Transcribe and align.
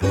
It's 0.00 0.10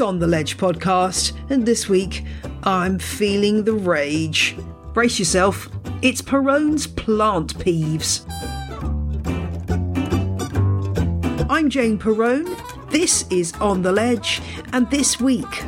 on 0.00 0.20
the 0.20 0.26
Ledge 0.26 0.56
podcast, 0.56 1.32
and 1.50 1.66
this 1.66 1.88
week 1.88 2.24
I'm 2.62 2.98
feeling 2.98 3.64
the 3.64 3.72
rage. 3.72 4.56
Brace 4.94 5.18
yourself, 5.18 5.68
it's 6.00 6.22
Perrone's 6.22 6.86
plant 6.86 7.58
peeves. 7.58 8.24
I'm 11.50 11.68
Jane 11.68 11.98
Perrone. 11.98 12.71
This 12.92 13.24
is 13.30 13.54
On 13.54 13.80
the 13.80 13.90
Ledge, 13.90 14.42
and 14.74 14.88
this 14.90 15.18
week 15.18 15.64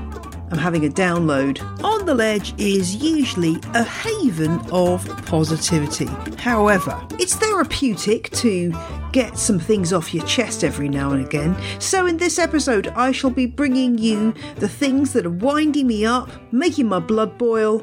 I'm 0.50 0.58
having 0.58 0.84
a 0.84 0.90
download. 0.90 1.58
On 1.82 2.04
the 2.04 2.14
Ledge 2.14 2.52
is 2.60 2.96
usually 2.96 3.56
a 3.72 3.82
haven 3.82 4.60
of 4.70 5.06
positivity. 5.24 6.04
However, 6.36 7.00
it's 7.12 7.34
therapeutic 7.34 8.28
to 8.32 8.74
get 9.12 9.38
some 9.38 9.58
things 9.58 9.90
off 9.90 10.12
your 10.12 10.26
chest 10.26 10.64
every 10.64 10.90
now 10.90 11.12
and 11.12 11.24
again. 11.24 11.56
So, 11.78 12.04
in 12.04 12.18
this 12.18 12.38
episode, 12.38 12.88
I 12.88 13.10
shall 13.10 13.30
be 13.30 13.46
bringing 13.46 13.96
you 13.96 14.34
the 14.56 14.68
things 14.68 15.14
that 15.14 15.24
are 15.24 15.30
winding 15.30 15.86
me 15.86 16.04
up, 16.04 16.28
making 16.52 16.88
my 16.88 16.98
blood 16.98 17.38
boil, 17.38 17.78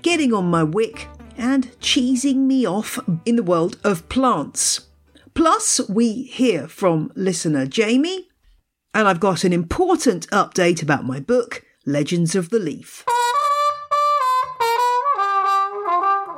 getting 0.00 0.32
on 0.32 0.46
my 0.46 0.62
wick, 0.62 1.06
and 1.36 1.70
cheesing 1.80 2.46
me 2.46 2.66
off 2.66 2.98
in 3.26 3.36
the 3.36 3.42
world 3.42 3.76
of 3.84 4.08
plants. 4.08 4.86
Plus, 5.34 5.86
we 5.86 6.22
hear 6.22 6.66
from 6.66 7.12
listener 7.14 7.66
Jamie, 7.66 8.30
and 8.96 9.06
I've 9.06 9.20
got 9.20 9.44
an 9.44 9.52
important 9.52 10.26
update 10.28 10.82
about 10.82 11.04
my 11.04 11.20
book, 11.20 11.62
Legends 11.84 12.34
of 12.34 12.48
the 12.48 12.58
Leaf. 12.58 13.04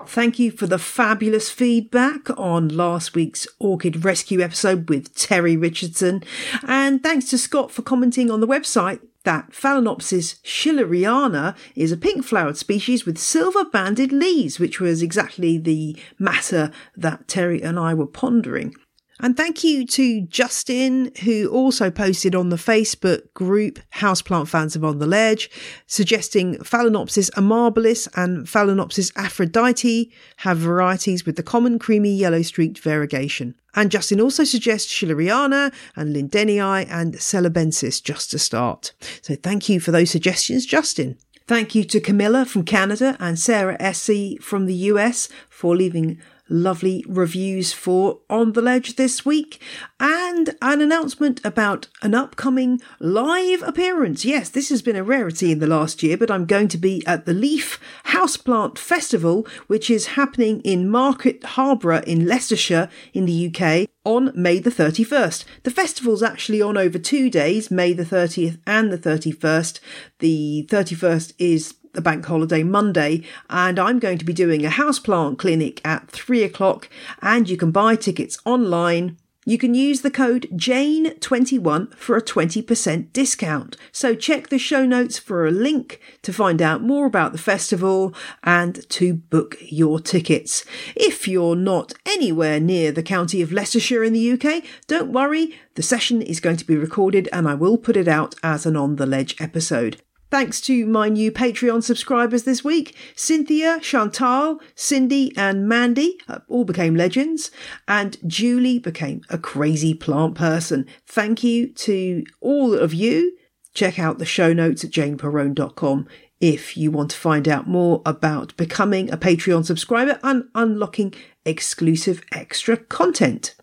Thank 0.08 0.40
you 0.40 0.50
for 0.50 0.66
the 0.66 0.78
fabulous 0.78 1.50
feedback 1.50 2.28
on 2.36 2.66
last 2.66 3.14
week's 3.14 3.46
Orchid 3.60 4.04
Rescue 4.04 4.40
episode 4.40 4.88
with 4.88 5.14
Terry 5.14 5.56
Richardson. 5.56 6.24
And 6.66 7.00
thanks 7.00 7.26
to 7.26 7.38
Scott 7.38 7.70
for 7.70 7.82
commenting 7.82 8.28
on 8.28 8.40
the 8.40 8.48
website 8.48 8.98
that 9.22 9.52
Phalaenopsis 9.52 10.40
schilleriana 10.42 11.56
is 11.76 11.92
a 11.92 11.96
pink 11.96 12.24
flowered 12.24 12.56
species 12.56 13.06
with 13.06 13.18
silver 13.18 13.66
banded 13.66 14.10
leaves, 14.10 14.58
which 14.58 14.80
was 14.80 15.00
exactly 15.00 15.58
the 15.58 15.96
matter 16.18 16.72
that 16.96 17.28
Terry 17.28 17.62
and 17.62 17.78
I 17.78 17.94
were 17.94 18.06
pondering. 18.06 18.74
And 19.20 19.36
thank 19.36 19.64
you 19.64 19.84
to 19.86 20.20
Justin, 20.22 21.10
who 21.24 21.48
also 21.48 21.90
posted 21.90 22.34
on 22.36 22.50
the 22.50 22.56
Facebook 22.56 23.32
group 23.34 23.80
Houseplant 23.94 24.46
Fans 24.46 24.76
of 24.76 24.84
On 24.84 24.98
the 24.98 25.06
Ledge, 25.06 25.50
suggesting 25.86 26.54
Phalaenopsis 26.58 27.30
amabilis 27.32 28.08
and 28.14 28.46
Phalaenopsis 28.46 29.12
aphrodite 29.16 30.12
have 30.38 30.58
varieties 30.58 31.26
with 31.26 31.34
the 31.34 31.42
common 31.42 31.80
creamy 31.80 32.14
yellow 32.14 32.42
streaked 32.42 32.78
variegation. 32.78 33.56
And 33.74 33.90
Justin 33.90 34.20
also 34.20 34.44
suggests 34.44 34.92
Schilleriana 34.92 35.72
and 35.96 36.14
Lindenii 36.14 36.86
and 36.88 37.14
Celebensis 37.14 38.02
just 38.02 38.30
to 38.30 38.38
start. 38.38 38.92
So 39.20 39.34
thank 39.34 39.68
you 39.68 39.80
for 39.80 39.90
those 39.90 40.10
suggestions, 40.10 40.64
Justin. 40.64 41.18
Thank 41.48 41.74
you 41.74 41.82
to 41.84 41.98
Camilla 41.98 42.44
from 42.44 42.64
Canada 42.64 43.16
and 43.18 43.38
Sarah 43.38 43.76
Essie 43.80 44.36
from 44.36 44.66
the 44.66 44.74
US 44.74 45.28
for 45.48 45.74
leaving 45.74 46.20
lovely 46.48 47.04
reviews 47.08 47.72
for 47.72 48.20
On 48.30 48.52
the 48.52 48.62
Ledge 48.62 48.96
this 48.96 49.24
week, 49.24 49.60
and 50.00 50.56
an 50.62 50.80
announcement 50.80 51.40
about 51.44 51.88
an 52.02 52.14
upcoming 52.14 52.80
live 53.00 53.62
appearance. 53.62 54.24
Yes, 54.24 54.48
this 54.48 54.68
has 54.68 54.82
been 54.82 54.96
a 54.96 55.04
rarity 55.04 55.52
in 55.52 55.58
the 55.58 55.66
last 55.66 56.02
year, 56.02 56.16
but 56.16 56.30
I'm 56.30 56.46
going 56.46 56.68
to 56.68 56.78
be 56.78 57.04
at 57.06 57.26
the 57.26 57.34
Leaf 57.34 57.80
Houseplant 58.06 58.78
Festival, 58.78 59.46
which 59.66 59.90
is 59.90 60.08
happening 60.08 60.60
in 60.60 60.88
Market 60.88 61.44
Harborough 61.44 62.02
in 62.06 62.26
Leicestershire 62.26 62.88
in 63.12 63.26
the 63.26 63.52
UK 63.54 63.88
on 64.04 64.32
May 64.34 64.58
the 64.58 64.70
31st. 64.70 65.44
The 65.64 65.70
festival's 65.70 66.22
actually 66.22 66.62
on 66.62 66.78
over 66.78 66.98
two 66.98 67.28
days, 67.28 67.70
May 67.70 67.92
the 67.92 68.04
30th 68.04 68.58
and 68.66 68.90
the 68.90 68.96
31st. 68.96 69.80
The 70.20 70.66
31st 70.70 71.34
is 71.38 71.74
the 71.94 72.00
bank 72.00 72.24
holiday 72.26 72.62
Monday, 72.62 73.22
and 73.50 73.78
I'm 73.78 73.98
going 73.98 74.18
to 74.18 74.24
be 74.24 74.32
doing 74.32 74.64
a 74.64 74.70
houseplant 74.70 75.38
clinic 75.38 75.80
at 75.84 76.10
three 76.10 76.42
o'clock, 76.42 76.88
and 77.22 77.48
you 77.48 77.56
can 77.56 77.70
buy 77.70 77.96
tickets 77.96 78.38
online. 78.44 79.16
You 79.48 79.56
can 79.56 79.72
use 79.72 80.02
the 80.02 80.10
code 80.10 80.46
JANE21 80.52 81.94
for 81.94 82.18
a 82.18 82.22
20% 82.22 83.12
discount. 83.14 83.78
So 83.92 84.14
check 84.14 84.48
the 84.48 84.58
show 84.58 84.84
notes 84.84 85.18
for 85.18 85.46
a 85.46 85.50
link 85.50 86.02
to 86.20 86.34
find 86.34 86.60
out 86.60 86.82
more 86.82 87.06
about 87.06 87.32
the 87.32 87.38
festival 87.38 88.12
and 88.44 88.86
to 88.90 89.14
book 89.14 89.56
your 89.60 90.00
tickets. 90.00 90.66
If 90.94 91.26
you're 91.26 91.56
not 91.56 91.94
anywhere 92.04 92.60
near 92.60 92.92
the 92.92 93.02
county 93.02 93.40
of 93.40 93.50
Leicestershire 93.50 94.04
in 94.04 94.12
the 94.12 94.32
UK, 94.32 94.64
don't 94.86 95.12
worry, 95.12 95.58
the 95.76 95.82
session 95.82 96.20
is 96.20 96.40
going 96.40 96.58
to 96.58 96.66
be 96.66 96.76
recorded 96.76 97.26
and 97.32 97.48
I 97.48 97.54
will 97.54 97.78
put 97.78 97.96
it 97.96 98.06
out 98.06 98.34
as 98.42 98.66
an 98.66 98.76
on 98.76 98.96
the 98.96 99.06
ledge 99.06 99.34
episode. 99.40 100.02
Thanks 100.30 100.60
to 100.62 100.84
my 100.84 101.08
new 101.08 101.32
Patreon 101.32 101.82
subscribers 101.82 102.42
this 102.42 102.62
week 102.62 102.94
Cynthia, 103.16 103.78
Chantal, 103.80 104.60
Cindy, 104.74 105.32
and 105.38 105.66
Mandy 105.66 106.18
uh, 106.28 106.40
all 106.48 106.66
became 106.66 106.94
legends, 106.94 107.50
and 107.86 108.18
Julie 108.26 108.78
became 108.78 109.22
a 109.30 109.38
crazy 109.38 109.94
plant 109.94 110.34
person. 110.34 110.86
Thank 111.06 111.42
you 111.42 111.72
to 111.72 112.24
all 112.40 112.74
of 112.74 112.92
you. 112.92 113.38
Check 113.72 113.98
out 113.98 114.18
the 114.18 114.26
show 114.26 114.52
notes 114.52 114.84
at 114.84 114.90
janeperrone.com 114.90 116.06
if 116.40 116.76
you 116.76 116.90
want 116.90 117.10
to 117.12 117.16
find 117.16 117.48
out 117.48 117.66
more 117.66 118.02
about 118.04 118.56
becoming 118.58 119.10
a 119.10 119.16
Patreon 119.16 119.64
subscriber 119.64 120.18
and 120.22 120.44
unlocking 120.54 121.14
exclusive 121.46 122.22
extra 122.32 122.76
content. 122.76 123.54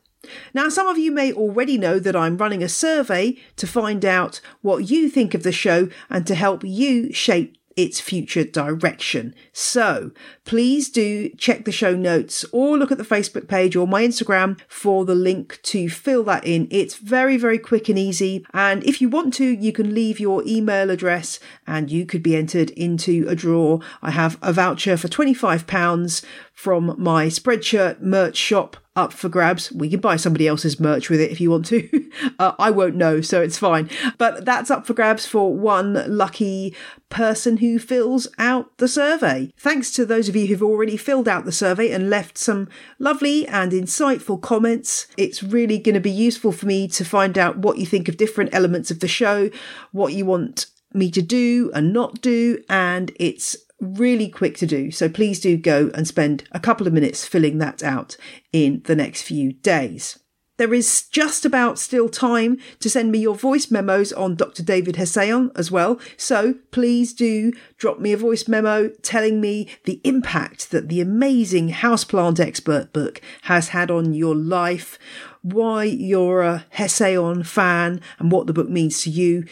Now, 0.54 0.70
some 0.70 0.88
of 0.88 0.98
you 0.98 1.12
may 1.12 1.32
already 1.32 1.78
know 1.78 2.00
that 2.00 2.16
I'm 2.16 2.38
running 2.38 2.64
a 2.64 2.70
survey 2.70 3.38
to 3.58 3.68
find 3.68 4.06
out 4.06 4.42
what 4.62 4.90
you 4.90 5.10
think 5.10 5.34
of 5.34 5.44
the 5.44 5.52
show 5.52 5.90
and 6.10 6.26
to 6.28 6.36
help 6.36 6.64
you 6.64 7.12
shape 7.14 7.58
its 7.76 8.00
future 8.00 8.44
direction. 8.44 9.36
So 9.52 10.12
please 10.46 10.90
do 10.90 11.30
check 11.38 11.66
the 11.66 11.72
show 11.72 11.96
notes 11.96 12.46
or 12.52 12.78
look 12.78 12.92
at 12.92 12.98
the 12.98 13.04
Facebook 13.04 13.48
page 13.48 13.76
or 13.76 13.88
my 13.88 14.04
Instagram 14.04 14.60
for 14.68 15.06
the 15.06 15.16
link 15.16 15.60
to 15.64 15.90
fill 15.90 16.24
that 16.24 16.46
in. 16.46 16.68
It's 16.72 16.96
very, 16.96 17.38
very 17.38 17.60
quick 17.60 17.90
and 17.90 18.00
easy. 18.00 18.46
And 18.54 18.84
if 18.84 19.02
you 19.02 19.10
want 19.10 19.34
to, 19.36 19.46
you 19.46 19.74
can 19.74 19.94
leave 19.94 20.20
your 20.20 20.44
email 20.46 20.90
address 20.90 21.40
and 21.68 21.92
you 21.92 22.06
could 22.06 22.24
be 22.24 22.36
entered 22.36 22.70
into 22.72 23.26
a 23.28 23.36
draw. 23.36 23.80
I 24.02 24.12
have 24.12 24.38
a 24.42 24.54
voucher 24.54 24.98
for 24.98 25.08
£25 25.08 26.24
from 26.54 26.96
my 26.98 27.28
Spreadshirt 27.28 28.02
merch 28.02 28.38
shop 28.38 28.78
up 28.96 29.12
for 29.12 29.30
grabs. 29.30 29.72
We 29.72 29.90
can 29.90 30.00
buy 30.00 30.16
somebody 30.16 30.48
else's 30.48 30.80
merch 30.80 31.10
with 31.10 31.20
it 31.20 31.32
if 31.32 31.42
you 31.42 31.52
want 31.52 31.66
to. 31.68 32.10
uh, 32.40 32.54
I 32.58 32.72
won't 32.72 32.96
know, 32.96 33.22
so 33.22 33.42
it's 33.42 33.58
fine. 33.58 33.90
But 34.18 34.46
that's 34.46 34.72
up 34.72 34.88
for 34.88 34.94
grabs 34.94 35.26
for 35.26 35.54
one 35.54 36.04
lucky 36.08 36.74
person 37.10 37.58
who 37.58 37.78
fills 37.80 38.28
out 38.38 38.78
the 38.78 38.88
survey. 38.88 39.52
Thanks 39.58 39.92
to 39.92 40.06
those 40.06 40.30
of 40.30 40.36
you 40.36 40.48
who've 40.48 40.64
already 40.64 40.98
filled 40.98 41.28
out 41.28 41.46
the 41.46 41.52
survey 41.52 41.92
and 41.92 42.10
left 42.10 42.38
some 42.38 42.70
lovely 43.00 43.48
and 43.48 43.72
insightful 43.72 44.42
comments. 44.42 45.08
It's 45.18 45.44
really 45.44 45.78
going 45.78 45.96
to 45.96 46.02
be 46.02 46.12
useful 46.12 46.52
for 46.52 46.66
me 46.66 46.88
to 46.90 47.04
find 47.06 47.38
out 47.38 47.58
what 47.58 47.78
you 47.78 47.86
think 47.86 48.08
of 48.08 48.18
different 48.18 48.54
elements 48.54 48.92
of 48.92 49.00
the 49.02 49.08
show, 49.08 49.50
what 49.92 50.14
you 50.14 50.26
want 50.26 50.68
me 50.94 51.12
to 51.12 51.22
do 51.22 51.70
and 51.74 51.92
not 51.92 52.22
do, 52.22 52.64
and 52.70 53.12
it's 53.20 53.56
really 53.80 54.30
quick 54.30 54.58
to 54.58 54.66
do. 54.66 54.92
So 54.92 55.10
please 55.10 55.40
do 55.40 55.58
go 55.58 55.92
and 55.94 56.08
spend 56.08 56.46
a 56.52 56.60
couple 56.60 56.88
of 56.88 56.94
minutes 56.94 57.26
filling 57.26 57.58
that 57.60 57.84
out 57.84 58.18
in 58.52 58.82
the 58.86 58.96
next 58.96 59.24
few 59.24 59.54
days. 59.54 60.20
There 60.58 60.74
is 60.74 61.10
just 61.10 61.44
about 61.44 61.78
still 61.78 62.08
time 62.08 62.60
to 62.80 62.90
send 62.90 63.12
me 63.12 63.20
your 63.20 63.36
voice 63.36 63.70
memos 63.70 64.14
on 64.14 64.36
Dr. 64.36 64.64
David 64.64 64.96
Hessayon 64.96 65.52
as 65.54 65.70
well. 65.70 66.00
So 66.16 66.56
please 66.72 67.14
do 67.14 67.52
drop 67.78 68.00
me 68.00 68.14
a 68.14 68.18
voice 68.18 68.48
memo 68.48 68.88
telling 69.02 69.42
me 69.42 69.68
the 69.84 70.00
impact 70.06 70.72
that 70.72 70.88
the 70.88 71.02
amazing 71.02 71.72
houseplant 71.72 72.40
expert 72.40 72.94
book 72.94 73.20
has 73.44 73.70
had 73.70 73.92
on 73.92 74.14
your 74.14 74.34
life, 74.34 74.98
why 75.42 75.84
you're 75.84 76.42
a 76.42 76.66
Hessayon 76.76 77.46
fan 77.46 78.00
and 78.18 78.32
what 78.32 78.48
the 78.48 78.54
book 78.54 78.70
means 78.70 79.02
to 79.02 79.10
you. 79.10 79.46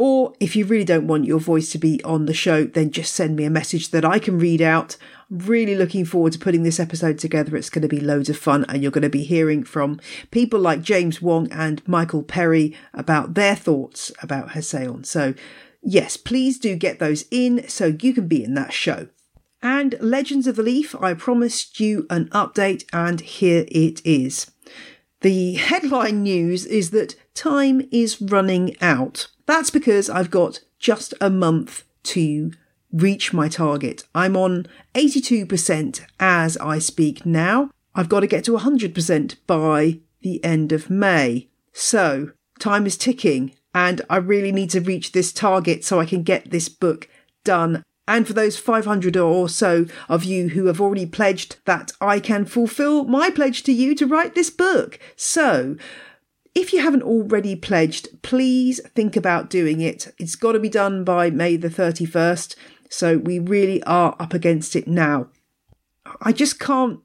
Or 0.00 0.32
if 0.38 0.54
you 0.54 0.64
really 0.64 0.84
don't 0.84 1.08
want 1.08 1.24
your 1.24 1.40
voice 1.40 1.70
to 1.70 1.78
be 1.78 2.02
on 2.04 2.26
the 2.26 2.34
show, 2.34 2.64
then 2.64 2.92
just 2.92 3.12
send 3.12 3.34
me 3.34 3.44
a 3.44 3.50
message 3.50 3.90
that 3.90 4.04
I 4.04 4.20
can 4.20 4.38
read 4.38 4.62
out. 4.62 4.96
I'm 5.28 5.38
really 5.38 5.74
looking 5.74 6.04
forward 6.04 6.32
to 6.34 6.38
putting 6.38 6.62
this 6.62 6.78
episode 6.78 7.18
together. 7.18 7.56
It's 7.56 7.68
going 7.68 7.82
to 7.82 7.88
be 7.88 8.00
loads 8.00 8.28
of 8.28 8.38
fun, 8.38 8.64
and 8.68 8.80
you're 8.80 8.92
going 8.92 9.02
to 9.02 9.08
be 9.08 9.24
hearing 9.24 9.64
from 9.64 9.98
people 10.30 10.60
like 10.60 10.82
James 10.82 11.20
Wong 11.20 11.50
and 11.50 11.86
Michael 11.86 12.22
Perry 12.22 12.76
about 12.94 13.34
their 13.34 13.56
thoughts 13.56 14.12
about 14.22 14.50
Hessayon. 14.50 15.04
So, 15.04 15.34
yes, 15.82 16.16
please 16.16 16.60
do 16.60 16.76
get 16.76 17.00
those 17.00 17.24
in 17.32 17.68
so 17.68 17.96
you 18.00 18.14
can 18.14 18.28
be 18.28 18.44
in 18.44 18.54
that 18.54 18.72
show. 18.72 19.08
And 19.60 19.96
Legends 20.00 20.46
of 20.46 20.54
the 20.54 20.62
Leaf, 20.62 20.94
I 21.02 21.14
promised 21.14 21.80
you 21.80 22.06
an 22.08 22.26
update, 22.26 22.84
and 22.92 23.20
here 23.20 23.64
it 23.66 24.00
is. 24.06 24.52
The 25.22 25.54
headline 25.54 26.22
news 26.22 26.64
is 26.66 26.90
that 26.90 27.16
time 27.34 27.88
is 27.90 28.22
running 28.22 28.76
out. 28.80 29.26
That's 29.48 29.70
because 29.70 30.10
I've 30.10 30.30
got 30.30 30.60
just 30.78 31.14
a 31.22 31.30
month 31.30 31.84
to 32.02 32.52
reach 32.92 33.32
my 33.32 33.48
target. 33.48 34.04
I'm 34.14 34.36
on 34.36 34.66
82% 34.94 36.02
as 36.20 36.58
I 36.58 36.78
speak 36.78 37.24
now. 37.24 37.70
I've 37.94 38.10
got 38.10 38.20
to 38.20 38.26
get 38.26 38.44
to 38.44 38.52
100% 38.52 39.36
by 39.46 40.00
the 40.20 40.44
end 40.44 40.70
of 40.70 40.90
May. 40.90 41.48
So 41.72 42.32
time 42.58 42.84
is 42.84 42.98
ticking 42.98 43.54
and 43.74 44.02
I 44.10 44.18
really 44.18 44.52
need 44.52 44.68
to 44.70 44.82
reach 44.82 45.12
this 45.12 45.32
target 45.32 45.82
so 45.82 45.98
I 45.98 46.04
can 46.04 46.22
get 46.22 46.50
this 46.50 46.68
book 46.68 47.08
done. 47.42 47.82
And 48.06 48.26
for 48.26 48.34
those 48.34 48.58
500 48.58 49.16
or 49.16 49.48
so 49.48 49.86
of 50.10 50.24
you 50.24 50.50
who 50.50 50.66
have 50.66 50.80
already 50.80 51.06
pledged 51.06 51.56
that 51.64 51.92
I 52.02 52.20
can 52.20 52.44
fulfill 52.44 53.04
my 53.04 53.30
pledge 53.30 53.62
to 53.62 53.72
you 53.72 53.94
to 53.94 54.06
write 54.06 54.34
this 54.34 54.50
book. 54.50 54.98
So 55.16 55.76
if 56.58 56.72
you 56.72 56.80
haven't 56.80 57.02
already 57.02 57.54
pledged, 57.54 58.22
please 58.22 58.80
think 58.94 59.16
about 59.16 59.48
doing 59.48 59.80
it. 59.80 60.12
It's 60.18 60.34
got 60.34 60.52
to 60.52 60.58
be 60.58 60.68
done 60.68 61.04
by 61.04 61.30
May 61.30 61.56
the 61.56 61.68
31st. 61.68 62.56
So 62.90 63.18
we 63.18 63.38
really 63.38 63.82
are 63.84 64.16
up 64.18 64.34
against 64.34 64.74
it 64.74 64.88
now. 64.88 65.28
I 66.20 66.32
just 66.32 66.58
can't 66.58 67.00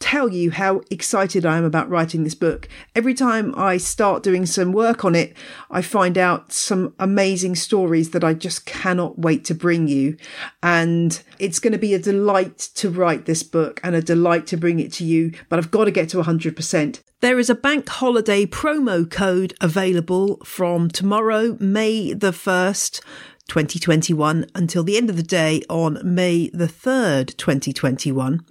tell 0.00 0.32
you 0.32 0.50
how 0.50 0.80
excited 0.90 1.44
I 1.44 1.56
am 1.58 1.64
about 1.64 1.90
writing 1.90 2.24
this 2.24 2.34
book. 2.34 2.68
Every 2.94 3.14
time 3.14 3.54
I 3.56 3.76
start 3.76 4.22
doing 4.22 4.46
some 4.46 4.72
work 4.72 5.04
on 5.04 5.14
it, 5.14 5.36
I 5.70 5.82
find 5.82 6.16
out 6.16 6.52
some 6.52 6.94
amazing 6.98 7.56
stories 7.56 8.10
that 8.10 8.24
I 8.24 8.34
just 8.34 8.64
cannot 8.64 9.18
wait 9.18 9.44
to 9.46 9.54
bring 9.54 9.88
you. 9.88 10.16
And 10.62 11.20
it's 11.38 11.58
going 11.58 11.72
to 11.72 11.78
be 11.78 11.94
a 11.94 11.98
delight 11.98 12.58
to 12.76 12.90
write 12.90 13.26
this 13.26 13.42
book 13.42 13.80
and 13.82 13.94
a 13.94 14.02
delight 14.02 14.46
to 14.48 14.56
bring 14.56 14.80
it 14.80 14.92
to 14.94 15.04
you, 15.04 15.32
but 15.48 15.58
I've 15.58 15.70
got 15.70 15.84
to 15.84 15.90
get 15.90 16.08
to 16.10 16.18
100%. 16.18 17.00
There 17.20 17.38
is 17.38 17.50
a 17.50 17.54
bank 17.54 17.88
holiday 17.88 18.46
promo 18.46 19.10
code 19.10 19.54
available 19.60 20.36
from 20.44 20.88
tomorrow, 20.88 21.56
May 21.60 22.12
the 22.12 22.30
1st. 22.30 23.00
2021 23.48 24.44
until 24.54 24.84
the 24.84 24.98
end 24.98 25.08
of 25.08 25.16
the 25.16 25.22
day 25.22 25.62
on 25.70 25.98
May 26.04 26.50
the 26.50 26.66
3rd, 26.66 27.34
2021 27.38 28.44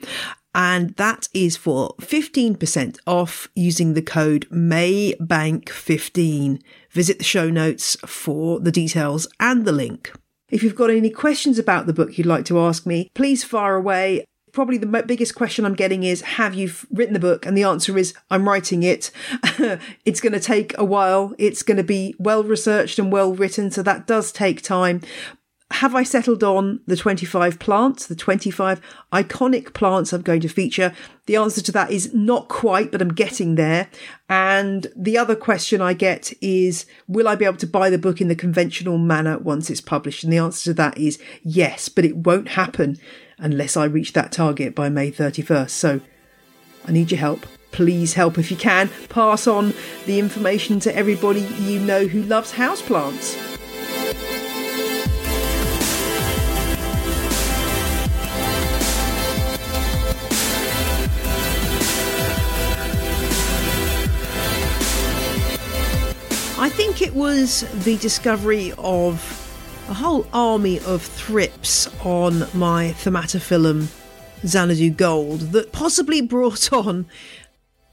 and 0.57 0.89
that 0.95 1.29
is 1.35 1.55
for 1.55 1.93
15% 1.99 2.97
off 3.05 3.47
using 3.53 3.93
the 3.93 4.01
code 4.01 4.49
MAYBANK15. 4.49 6.59
Visit 6.89 7.19
the 7.19 7.23
show 7.23 7.51
notes 7.51 7.95
for 8.07 8.59
the 8.59 8.71
details 8.71 9.27
and 9.39 9.65
the 9.65 9.71
link. 9.71 10.11
If 10.49 10.63
you've 10.63 10.75
got 10.75 10.89
any 10.89 11.11
questions 11.11 11.59
about 11.59 11.85
the 11.85 11.93
book 11.93 12.17
you'd 12.17 12.25
like 12.25 12.45
to 12.45 12.59
ask 12.59 12.87
me, 12.87 13.11
please 13.13 13.43
fire 13.43 13.75
away. 13.75 14.25
Probably 14.51 14.79
the 14.79 15.03
biggest 15.05 15.35
question 15.35 15.63
I'm 15.63 15.75
getting 15.75 16.01
is 16.01 16.21
Have 16.21 16.55
you 16.55 16.71
written 16.89 17.13
the 17.13 17.19
book? 17.19 17.45
And 17.45 17.55
the 17.55 17.63
answer 17.63 17.95
is 17.95 18.15
I'm 18.31 18.49
writing 18.49 18.81
it. 18.81 19.11
it's 20.05 20.21
going 20.21 20.33
to 20.33 20.39
take 20.39 20.75
a 20.79 20.85
while. 20.85 21.35
It's 21.37 21.61
going 21.61 21.77
to 21.77 21.83
be 21.83 22.15
well 22.17 22.43
researched 22.43 22.97
and 22.97 23.11
well 23.11 23.35
written. 23.35 23.69
So 23.69 23.83
that 23.83 24.07
does 24.07 24.31
take 24.31 24.63
time 24.63 25.01
have 25.71 25.95
I 25.95 26.03
settled 26.03 26.43
on 26.43 26.79
the 26.87 26.95
25 26.95 27.59
plants, 27.59 28.07
the 28.07 28.15
25 28.15 28.79
iconic 29.11 29.73
plants 29.73 30.13
I'm 30.13 30.21
going 30.21 30.39
to 30.41 30.47
feature? 30.47 30.93
The 31.25 31.35
answer 31.35 31.61
to 31.61 31.71
that 31.73 31.91
is 31.91 32.13
not 32.13 32.47
quite, 32.47 32.91
but 32.91 33.01
I'm 33.01 33.13
getting 33.13 33.55
there. 33.55 33.89
And 34.29 34.87
the 34.95 35.17
other 35.17 35.35
question 35.35 35.81
I 35.81 35.93
get 35.93 36.31
is, 36.41 36.85
will 37.07 37.27
I 37.27 37.35
be 37.35 37.43
able 37.43 37.57
to 37.57 37.67
buy 37.67 37.89
the 37.89 37.97
book 37.97 38.21
in 38.21 38.29
the 38.29 38.35
conventional 38.35 38.97
manner 38.97 39.37
once 39.39 39.69
it's 39.69 39.81
published? 39.81 40.23
And 40.23 40.31
the 40.31 40.37
answer 40.37 40.71
to 40.71 40.73
that 40.75 40.97
is 40.97 41.19
yes, 41.43 41.89
but 41.89 42.05
it 42.05 42.15
won't 42.15 42.49
happen 42.49 42.97
unless 43.37 43.75
I 43.75 43.85
reach 43.85 44.13
that 44.13 44.31
target 44.31 44.73
by 44.73 44.87
May 44.87 45.11
31st. 45.11 45.69
So 45.69 45.99
I 46.85 46.91
need 46.93 47.11
your 47.11 47.19
help. 47.19 47.45
Please 47.71 48.13
help 48.13 48.37
if 48.37 48.49
you 48.49 48.57
can. 48.57 48.89
Pass 49.09 49.45
on 49.47 49.73
the 50.05 50.17
information 50.17 50.79
to 50.79 50.95
everybody 50.95 51.41
you 51.41 51.79
know 51.79 52.07
who 52.07 52.23
loves 52.23 52.53
houseplants. 52.53 53.46
It 67.07 67.15
was 67.15 67.61
the 67.85 67.95
discovery 67.99 68.73
of 68.77 69.15
a 69.87 69.93
whole 69.93 70.27
army 70.33 70.77
of 70.81 71.01
thrips 71.01 71.87
on 72.05 72.39
my 72.53 72.93
Thaumatophyllum 72.97 73.87
Xanadu 74.45 74.89
Gold 74.89 75.39
that 75.53 75.71
possibly 75.71 76.19
brought 76.19 76.73
on 76.73 77.05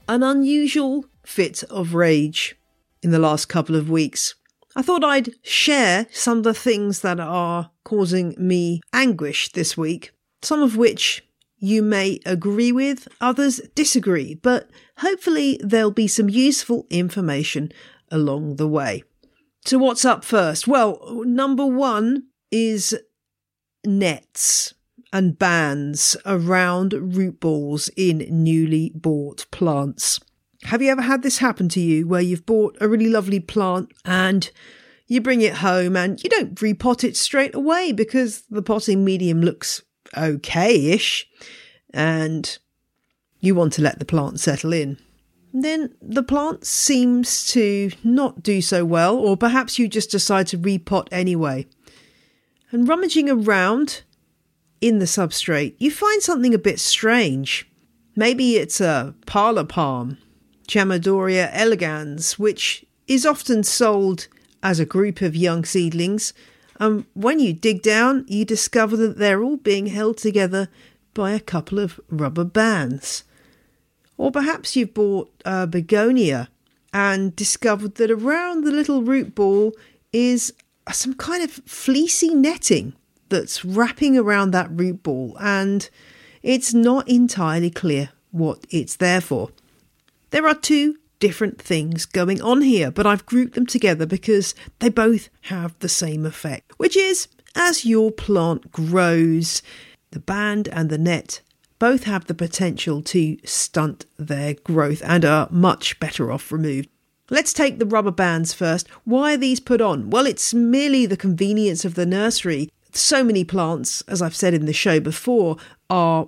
an 0.09 0.21
unusual 0.21 1.05
fit 1.25 1.63
of 1.69 1.93
rage 1.93 2.57
in 3.01 3.11
the 3.11 3.19
last 3.19 3.45
couple 3.45 3.77
of 3.77 3.89
weeks. 3.89 4.35
I 4.75 4.81
thought 4.81 5.05
I'd 5.05 5.29
share 5.43 6.07
some 6.11 6.39
of 6.39 6.43
the 6.43 6.53
things 6.53 6.99
that 6.99 7.21
are 7.21 7.71
causing 7.85 8.35
me 8.37 8.81
anguish 8.91 9.49
this 9.53 9.77
week, 9.77 10.11
some 10.41 10.61
of 10.61 10.75
which 10.75 11.25
you 11.57 11.81
may 11.81 12.19
agree 12.25 12.73
with, 12.73 13.07
others 13.21 13.61
disagree, 13.75 14.35
but 14.35 14.69
hopefully 14.97 15.57
there'll 15.63 15.89
be 15.89 16.09
some 16.09 16.27
useful 16.27 16.85
information 16.89 17.71
along 18.11 18.57
the 18.57 18.67
way. 18.67 19.03
So, 19.65 19.79
what's 19.79 20.05
up 20.05 20.23
first? 20.23 20.67
Well, 20.67 21.23
number 21.25 21.65
one 21.65 22.27
is 22.51 22.95
nets 23.83 24.75
and 25.11 25.39
bands 25.39 26.15
around 26.23 26.93
root 26.93 27.39
balls 27.39 27.89
in 27.97 28.27
newly 28.29 28.91
bought 28.93 29.47
plants. 29.49 30.19
Have 30.65 30.83
you 30.83 30.91
ever 30.91 31.01
had 31.01 31.23
this 31.23 31.39
happen 31.39 31.67
to 31.69 31.79
you 31.79 32.07
where 32.07 32.21
you've 32.21 32.45
bought 32.45 32.77
a 32.79 32.87
really 32.87 33.09
lovely 33.09 33.39
plant 33.39 33.91
and 34.05 34.51
you 35.07 35.19
bring 35.19 35.41
it 35.41 35.55
home 35.55 35.97
and 35.97 36.23
you 36.23 36.29
don't 36.29 36.53
repot 36.55 37.03
it 37.03 37.17
straight 37.17 37.55
away 37.55 37.91
because 37.91 38.43
the 38.51 38.61
potting 38.61 39.03
medium 39.03 39.41
looks 39.41 39.81
okay 40.15 40.91
ish 40.91 41.27
and 41.91 42.59
you 43.39 43.55
want 43.55 43.73
to 43.73 43.81
let 43.81 43.97
the 43.97 44.05
plant 44.05 44.39
settle 44.39 44.73
in? 44.73 44.99
Then 45.63 45.95
the 46.01 46.23
plant 46.23 46.65
seems 46.65 47.47
to 47.51 47.91
not 48.03 48.43
do 48.43 48.61
so 48.61 48.83
well, 48.83 49.15
or 49.15 49.37
perhaps 49.37 49.79
you 49.79 49.87
just 49.87 50.11
decide 50.11 50.47
to 50.47 50.57
repot 50.57 51.07
anyway. 51.11 51.65
And 52.71 52.87
rummaging 52.87 53.29
around 53.29 54.01
in 54.81 54.99
the 54.99 55.05
substrate, 55.05 55.75
you 55.79 55.91
find 55.91 56.21
something 56.21 56.53
a 56.53 56.59
bit 56.59 56.79
strange. 56.79 57.69
Maybe 58.15 58.57
it's 58.57 58.81
a 58.81 59.15
parlour 59.25 59.63
palm, 59.63 60.17
Chamaedorea 60.67 61.49
elegans, 61.53 62.37
which 62.37 62.85
is 63.07 63.25
often 63.25 63.63
sold 63.63 64.27
as 64.61 64.79
a 64.79 64.85
group 64.85 65.21
of 65.21 65.35
young 65.35 65.63
seedlings. 65.63 66.33
And 66.79 67.05
when 67.13 67.39
you 67.39 67.53
dig 67.53 67.81
down, 67.81 68.25
you 68.27 68.43
discover 68.43 68.97
that 68.97 69.17
they're 69.17 69.43
all 69.43 69.57
being 69.57 69.87
held 69.87 70.17
together 70.17 70.67
by 71.13 71.31
a 71.31 71.39
couple 71.39 71.79
of 71.79 71.99
rubber 72.09 72.43
bands. 72.43 73.23
Or 74.17 74.31
perhaps 74.31 74.75
you've 74.75 74.93
bought 74.93 75.31
a 75.43 75.67
begonia 75.67 76.49
and 76.93 77.35
discovered 77.35 77.95
that 77.95 78.11
around 78.11 78.63
the 78.63 78.71
little 78.71 79.03
root 79.03 79.35
ball 79.35 79.73
is 80.13 80.53
some 80.91 81.13
kind 81.15 81.43
of 81.43 81.51
fleecy 81.51 82.33
netting 82.33 82.93
that's 83.29 83.65
wrapping 83.65 84.17
around 84.17 84.51
that 84.51 84.69
root 84.71 85.03
ball 85.03 85.35
and 85.39 85.89
it's 86.43 86.73
not 86.73 87.07
entirely 87.09 87.71
clear 87.71 88.09
what 88.31 88.65
it's 88.69 88.95
there 88.97 89.19
for. 89.21 89.49
There 90.29 90.47
are 90.47 90.55
two 90.55 90.97
different 91.19 91.59
things 91.59 92.05
going 92.05 92.41
on 92.41 92.61
here, 92.61 92.91
but 92.91 93.07
I've 93.07 93.25
grouped 93.25 93.55
them 93.55 93.65
together 93.65 94.05
because 94.05 94.53
they 94.79 94.89
both 94.89 95.29
have 95.43 95.77
the 95.79 95.89
same 95.89 96.25
effect, 96.25 96.71
which 96.77 96.95
is 96.95 97.27
as 97.55 97.85
your 97.85 98.11
plant 98.11 98.71
grows, 98.71 99.61
the 100.11 100.19
band 100.19 100.67
and 100.67 100.89
the 100.89 100.97
net 100.97 101.41
both 101.79 102.03
have 102.05 102.25
the 102.25 102.33
potential 102.33 103.01
to 103.01 103.37
stunt 103.43 104.05
their 104.17 104.53
growth 104.53 105.01
and 105.05 105.25
are 105.25 105.47
much 105.51 105.99
better 105.99 106.31
off 106.31 106.51
removed. 106.51 106.89
Let's 107.29 107.53
take 107.53 107.79
the 107.79 107.85
rubber 107.85 108.11
bands 108.11 108.53
first. 108.53 108.87
Why 109.03 109.33
are 109.33 109.37
these 109.37 109.59
put 109.59 109.81
on? 109.81 110.09
Well, 110.09 110.27
it's 110.27 110.53
merely 110.53 111.05
the 111.05 111.17
convenience 111.17 111.83
of 111.83 111.95
the 111.95 112.05
nursery. 112.05 112.69
So 112.91 113.23
many 113.23 113.43
plants, 113.43 114.01
as 114.01 114.21
I've 114.21 114.35
said 114.35 114.53
in 114.53 114.65
the 114.65 114.73
show 114.73 114.99
before, 114.99 115.57
are 115.89 116.27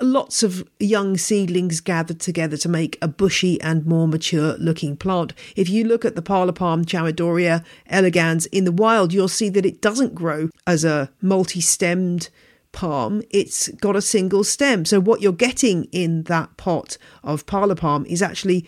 lots 0.00 0.42
of 0.42 0.66
young 0.78 1.18
seedlings 1.18 1.80
gathered 1.80 2.20
together 2.20 2.56
to 2.56 2.68
make 2.68 2.98
a 3.02 3.08
bushy 3.08 3.60
and 3.60 3.86
more 3.86 4.08
mature 4.08 4.56
looking 4.58 4.96
plant. 4.96 5.34
If 5.56 5.68
you 5.68 5.84
look 5.84 6.04
at 6.06 6.16
the 6.16 6.22
parlor 6.22 6.52
palm 6.52 6.84
Chamaedorea 6.84 7.62
elegans 7.86 8.46
in 8.46 8.64
the 8.64 8.72
wild, 8.72 9.12
you'll 9.12 9.28
see 9.28 9.50
that 9.50 9.66
it 9.66 9.82
doesn't 9.82 10.14
grow 10.14 10.48
as 10.66 10.84
a 10.84 11.10
multi 11.20 11.60
stemmed 11.60 12.30
palm, 12.72 13.22
it's 13.30 13.68
got 13.68 13.96
a 13.96 14.02
single 14.02 14.44
stem. 14.44 14.84
So, 14.84 15.00
what 15.00 15.20
you're 15.20 15.32
getting 15.32 15.84
in 15.92 16.24
that 16.24 16.56
pot 16.56 16.96
of 17.22 17.46
parlor 17.46 17.74
palm 17.74 18.06
is 18.06 18.22
actually 18.22 18.66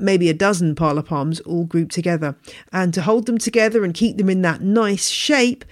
maybe 0.00 0.28
a 0.28 0.34
dozen 0.34 0.74
parlor 0.74 1.02
palms 1.02 1.40
all 1.40 1.64
grouped 1.64 1.92
together. 1.92 2.36
And 2.72 2.92
to 2.94 3.02
hold 3.02 3.26
them 3.26 3.38
together 3.38 3.84
and 3.84 3.94
keep 3.94 4.18
them 4.18 4.28
in 4.28 4.42
that 4.42 4.60
nice 4.60 5.08
shape, 5.08 5.64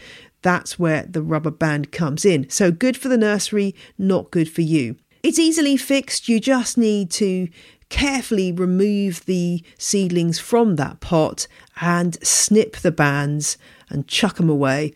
that's 0.43 0.79
where 0.79 1.05
the 1.05 1.23
rubber 1.23 1.51
band 1.51 1.93
comes 1.93 2.25
in. 2.25 2.49
So 2.49 2.71
good 2.71 2.97
for 2.97 3.09
the 3.09 3.19
nursery, 3.19 3.75
not 3.99 4.31
good 4.31 4.51
for 4.51 4.63
you. 4.63 4.97
It's 5.23 5.39
easily 5.39 5.77
fixed, 5.77 6.29
you 6.29 6.41
just 6.41 6.79
need 6.79 7.11
to 7.13 7.49
carefully 7.89 8.53
remove 8.53 9.25
the 9.27 9.63
seedlings 9.79 10.39
from 10.39 10.77
that 10.77 11.01
pot 11.01 11.47
and 11.81 12.17
snip 12.25 12.77
the 12.77 12.91
bands 12.91 13.59
and 13.89 14.09
chuck 14.09 14.37
them 14.37 14.49
away. 14.49 14.95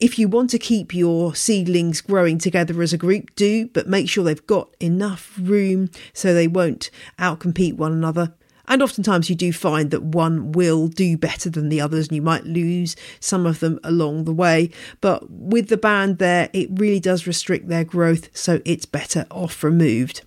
If 0.00 0.18
you 0.18 0.28
want 0.28 0.48
to 0.50 0.58
keep 0.58 0.94
your 0.94 1.34
seedlings 1.34 2.00
growing 2.00 2.38
together 2.38 2.80
as 2.80 2.94
a 2.94 2.98
group, 2.98 3.34
do, 3.36 3.68
but 3.68 3.86
make 3.86 4.08
sure 4.08 4.24
they've 4.24 4.46
got 4.46 4.74
enough 4.80 5.38
room 5.38 5.90
so 6.14 6.32
they 6.32 6.48
won't 6.48 6.90
outcompete 7.18 7.74
one 7.76 7.92
another. 7.92 8.32
And 8.66 8.82
oftentimes 8.82 9.28
you 9.28 9.36
do 9.36 9.52
find 9.52 9.90
that 9.90 10.02
one 10.02 10.52
will 10.52 10.88
do 10.88 11.18
better 11.18 11.50
than 11.50 11.68
the 11.68 11.82
others, 11.82 12.08
and 12.08 12.16
you 12.16 12.22
might 12.22 12.44
lose 12.44 12.96
some 13.18 13.44
of 13.44 13.60
them 13.60 13.78
along 13.84 14.24
the 14.24 14.32
way. 14.32 14.70
But 15.02 15.28
with 15.30 15.68
the 15.68 15.76
band 15.76 16.16
there, 16.16 16.48
it 16.54 16.70
really 16.72 17.00
does 17.00 17.26
restrict 17.26 17.68
their 17.68 17.84
growth, 17.84 18.30
so 18.32 18.62
it's 18.64 18.86
better 18.86 19.26
off 19.30 19.62
removed. 19.62 20.22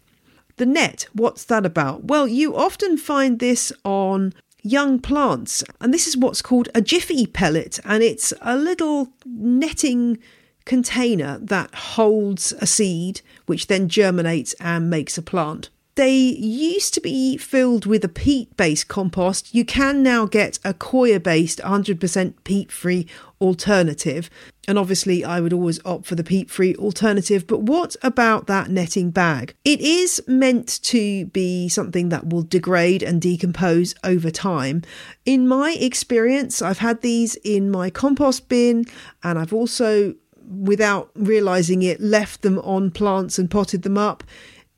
The 0.58 0.68
net, 0.68 1.08
what's 1.14 1.46
that 1.46 1.66
about? 1.66 2.04
Well, 2.04 2.28
you 2.28 2.56
often 2.56 2.98
find 2.98 3.40
this 3.40 3.74
on 3.84 4.36
young 4.64 4.98
plants, 4.98 5.64
and 5.80 5.94
this 5.94 6.08
is 6.08 6.18
what's 6.18 6.42
called 6.42 6.70
a 6.74 6.82
jiffy 6.82 7.28
pellet, 7.28 7.80
and 7.86 8.02
it's 8.02 8.34
a 8.42 8.56
little 8.56 9.10
netting 9.26 10.18
container 10.66 11.38
that 11.40 11.74
holds 11.76 12.54
a 12.54 12.66
seed 12.66 13.22
which 13.46 13.68
then 13.68 13.90
germinates 13.90 14.54
and 14.54 14.90
makes 14.90 15.18
a 15.18 15.22
plant. 15.22 15.70
They 15.96 16.16
used 16.16 16.96
to 16.96 17.02
be 17.02 17.38
filled 17.38 17.86
with 17.86 18.04
a 18.04 18.10
peat 18.10 18.58
based 18.58 18.88
compost. 18.88 19.54
You 19.54 19.64
can 19.64 20.02
now 20.02 20.26
get 20.26 20.58
a 20.64 20.74
coir 20.74 21.20
based 21.20 21.60
100% 21.60 22.34
peat 22.44 22.72
free 22.72 23.08
alternative. 23.40 24.30
And 24.68 24.80
obviously, 24.80 25.24
I 25.24 25.40
would 25.40 25.54
always 25.54 25.80
opt 25.86 26.08
for 26.08 26.16
the 26.16 26.24
peat 26.24 26.50
free 26.50 26.76
alternative. 26.76 27.46
But 27.46 27.62
what 27.62 27.96
about 28.02 28.48
that 28.48 28.72
netting 28.72 29.12
bag? 29.12 29.54
It 29.64 29.82
is 29.82 30.24
meant 30.26 30.82
to 30.84 31.26
be 31.28 31.70
something 31.70 32.10
that 32.10 32.28
will 32.28 32.44
degrade 32.44 33.04
and 33.04 33.22
decompose 33.22 33.94
over 34.04 34.32
time. 34.32 34.82
In 35.26 35.48
my 35.48 35.78
experience, 35.80 36.62
I've 36.62 36.80
had 36.80 37.02
these 37.02 37.36
in 37.44 37.70
my 37.70 37.92
compost 37.92 38.50
bin 38.50 38.86
and 39.22 39.38
I've 39.38 39.54
also 39.54 40.16
without 40.46 41.10
realizing 41.16 41.82
it, 41.84 42.02
left 42.02 42.42
them 42.42 42.60
on 42.60 42.92
plants 42.92 43.40
and 43.40 43.50
potted 43.50 43.84
them 43.84 43.98
up 43.98 44.24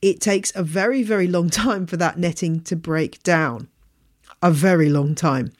it 0.06 0.22
takes 0.22 0.56
a 0.56 0.62
very, 0.62 1.02
very 1.02 1.26
long 1.26 1.50
time 1.50 1.88
for 1.88 1.98
that 1.98 2.20
netting 2.20 2.60
to 2.60 2.76
break 2.76 3.24
down. 3.24 3.68
A 4.40 4.52
very 4.52 4.88
long 4.88 5.16
time. 5.16 5.52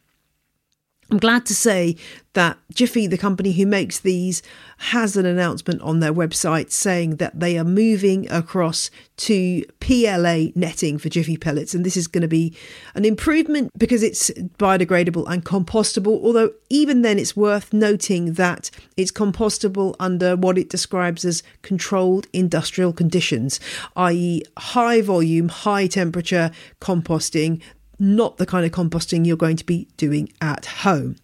I'm 1.16 1.20
glad 1.20 1.46
to 1.46 1.56
say 1.56 1.96
that 2.34 2.58
Jiffy, 2.74 3.08
the 3.08 3.18
company 3.18 3.54
who 3.54 3.66
makes 3.66 4.00
these, 4.00 4.44
has 4.80 5.16
an 5.16 5.26
announcement 5.26 5.82
on 5.82 6.02
their 6.02 6.14
website 6.14 6.74
saying 6.74 7.16
that 7.16 7.40
they 7.40 7.58
are 7.58 7.64
moving 7.64 8.30
across 8.30 8.92
to 9.16 9.64
PLA 9.80 10.48
netting 10.56 10.98
for 10.98 11.08
Jiffy 11.08 11.38
pellets. 11.38 11.74
And 11.74 11.86
this 11.86 11.96
is 11.96 12.08
going 12.08 12.24
to 12.24 12.28
be 12.28 12.54
an 12.96 13.06
improvement 13.06 13.72
because 13.78 14.04
it's 14.04 14.30
biodegradable 14.60 15.26
and 15.30 15.46
compostable. 15.46 16.22
Although, 16.22 16.52
even 16.70 17.02
then, 17.02 17.18
it's 17.18 17.34
worth 17.34 17.72
noting 17.72 18.34
that 18.34 18.70
it's 18.98 19.14
compostable 19.14 19.96
under 20.02 20.36
what 20.36 20.58
it 20.58 20.70
describes 20.70 21.24
as 21.24 21.44
controlled 21.62 22.28
industrial 22.34 22.92
conditions, 22.92 23.62
i.e., 23.96 24.44
high 24.58 25.00
volume, 25.00 25.48
high 25.48 25.88
temperature 25.88 26.52
composting 26.82 27.62
not 28.00 28.38
the 28.38 28.46
kind 28.46 28.66
of 28.66 28.72
composting 28.72 29.26
you're 29.26 29.38
going 29.38 29.58
to 29.58 29.66
be 29.66 29.88
doing 29.98 30.30
at 30.42 30.66
home. 30.66 31.16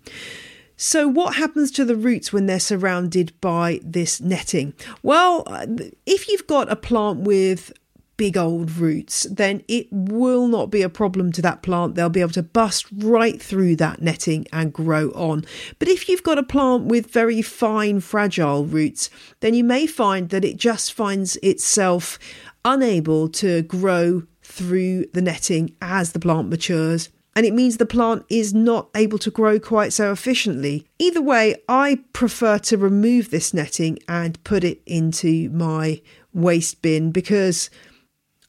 So, 0.78 1.08
what 1.08 1.36
happens 1.36 1.70
to 1.74 1.86
the 1.86 1.96
roots 1.96 2.34
when 2.34 2.48
they're 2.48 2.60
surrounded 2.60 3.40
by 3.40 3.80
this 3.84 4.20
netting? 4.20 4.74
Well, 5.04 5.44
uh, 5.46 5.68
if 6.08 6.28
you've 6.28 6.48
got 6.48 6.72
a 6.72 6.76
plant 6.76 7.20
with 7.20 7.72
big 8.18 8.38
old 8.38 8.72
roots, 8.78 9.28
then 9.32 9.64
it 9.68 9.88
will 9.92 10.48
not 10.48 10.70
be 10.70 10.82
a 10.82 10.90
problem 10.90 11.32
to 11.32 11.42
that 11.42 11.64
plant. 11.64 11.96
They'll 11.96 12.10
be 12.10 12.22
able 12.22 12.32
to 12.34 12.44
bust 12.44 12.86
right 12.96 13.42
through 13.42 13.78
that 13.78 14.02
netting 14.02 14.46
and 14.54 14.72
grow 14.72 15.10
on. 15.16 15.44
But 15.80 15.88
if 15.88 16.08
you've 16.08 16.24
got 16.24 16.38
a 16.38 16.44
plant 16.44 16.86
with 16.86 17.12
very 17.12 17.42
fine, 17.42 18.00
fragile 18.00 18.66
roots, 18.66 19.10
then 19.40 19.54
you 19.54 19.64
may 19.64 19.88
find 19.88 20.30
that 20.30 20.46
it 20.46 20.58
just 20.58 20.94
finds 20.94 21.36
itself 21.38 22.20
unable 22.64 23.28
to 23.30 23.64
grow 23.64 24.24
through 24.52 25.06
the 25.14 25.22
netting 25.22 25.76
as 25.82 26.12
the 26.12 26.20
plant 26.20 26.50
matures. 26.50 27.10
And 27.36 27.46
it 27.46 27.54
means 27.54 27.78
the 27.78 27.86
plant 27.86 28.26
is 28.30 28.54
not 28.54 28.90
able 28.94 29.18
to 29.20 29.32
grow 29.32 29.58
quite 29.60 29.94
so 29.94 30.12
efficiently. 30.12 30.86
Either 31.00 31.22
way, 31.22 31.56
I 31.70 32.00
prefer 32.12 32.60
to 32.60 32.78
remove 32.78 33.32
this 33.32 33.54
netting 33.54 34.00
and 34.10 34.44
put 34.44 34.66
it 34.66 34.82
into 34.86 35.50
my 35.52 36.02
waste 36.34 36.82
bin 36.82 37.12
because 37.12 37.70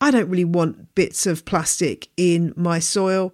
I 0.01 0.11
don't 0.11 0.29
really 0.29 0.45
want 0.45 0.97
bits 0.97 1.27
of 1.27 1.45
plastic 1.45 2.09
in 2.17 2.53
my 2.57 2.81
soil. 2.81 3.33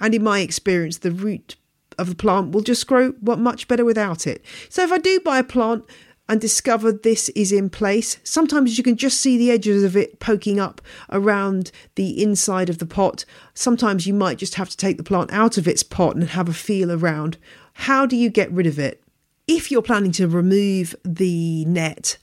And 0.00 0.14
in 0.14 0.24
my 0.24 0.40
experience, 0.40 0.98
the 0.98 1.12
root 1.12 1.54
of 1.96 2.08
the 2.08 2.16
plant 2.16 2.50
will 2.50 2.62
just 2.62 2.86
grow 2.86 3.14
much 3.20 3.68
better 3.68 3.84
without 3.84 4.26
it. 4.26 4.44
So 4.68 4.82
if 4.82 4.90
I 4.90 4.98
do 4.98 5.20
buy 5.20 5.38
a 5.38 5.44
plant 5.44 5.84
and 6.28 6.40
discover 6.40 6.92
this 6.92 7.28
is 7.30 7.52
in 7.52 7.70
place. 7.70 8.18
Sometimes 8.22 8.76
you 8.76 8.84
can 8.84 8.96
just 8.96 9.20
see 9.20 9.38
the 9.38 9.50
edges 9.50 9.82
of 9.82 9.96
it 9.96 10.20
poking 10.20 10.60
up 10.60 10.80
around 11.10 11.70
the 11.94 12.22
inside 12.22 12.68
of 12.68 12.78
the 12.78 12.86
pot. 12.86 13.24
Sometimes 13.54 14.06
you 14.06 14.14
might 14.14 14.38
just 14.38 14.56
have 14.56 14.68
to 14.68 14.76
take 14.76 14.98
the 14.98 15.02
plant 15.02 15.32
out 15.32 15.56
of 15.56 15.66
its 15.66 15.82
pot 15.82 16.16
and 16.16 16.30
have 16.30 16.48
a 16.48 16.52
feel 16.52 16.92
around. 16.92 17.38
How 17.72 18.04
do 18.06 18.16
you 18.16 18.28
get 18.28 18.52
rid 18.52 18.66
of 18.66 18.78
it? 18.78 19.02
If 19.46 19.70
you're 19.70 19.82
planning 19.82 20.12
to 20.12 20.28
remove 20.28 20.94
the 21.04 21.64
net 21.64 22.18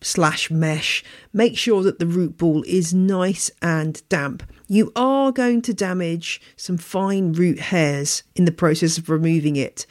slash 0.00 0.50
mesh, 0.50 1.02
make 1.32 1.58
sure 1.58 1.82
that 1.82 1.98
the 1.98 2.06
root 2.06 2.38
ball 2.38 2.62
is 2.66 2.94
nice 2.94 3.50
and 3.60 4.00
damp. 4.08 4.44
You 4.68 4.92
are 4.94 5.32
going 5.32 5.62
to 5.62 5.74
damage 5.74 6.40
some 6.56 6.78
fine 6.78 7.32
root 7.32 7.58
hairs 7.58 8.22
in 8.36 8.44
the 8.44 8.52
process 8.52 8.98
of 8.98 9.10
removing 9.10 9.56
it 9.56 9.86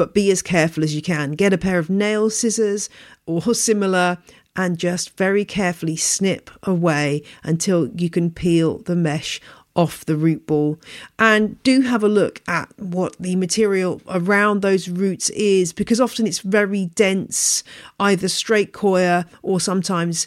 but 0.00 0.14
be 0.14 0.30
as 0.30 0.40
careful 0.40 0.82
as 0.82 0.94
you 0.94 1.02
can. 1.02 1.32
Get 1.32 1.52
a 1.52 1.58
pair 1.58 1.78
of 1.78 1.90
nail 1.90 2.30
scissors 2.30 2.88
or 3.26 3.54
similar 3.54 4.16
and 4.56 4.78
just 4.78 5.14
very 5.18 5.44
carefully 5.44 5.94
snip 5.94 6.50
away 6.62 7.22
until 7.42 7.88
you 7.88 8.08
can 8.08 8.30
peel 8.30 8.78
the 8.78 8.96
mesh 8.96 9.42
off 9.76 10.06
the 10.06 10.16
root 10.16 10.46
ball 10.46 10.80
and 11.18 11.62
do 11.64 11.82
have 11.82 12.02
a 12.02 12.08
look 12.08 12.40
at 12.48 12.72
what 12.78 13.14
the 13.20 13.36
material 13.36 14.00
around 14.08 14.62
those 14.62 14.88
roots 14.88 15.28
is 15.30 15.74
because 15.74 16.00
often 16.00 16.26
it's 16.26 16.38
very 16.38 16.86
dense 16.86 17.62
either 18.00 18.26
straight 18.26 18.72
coir 18.72 19.26
or 19.42 19.60
sometimes 19.60 20.26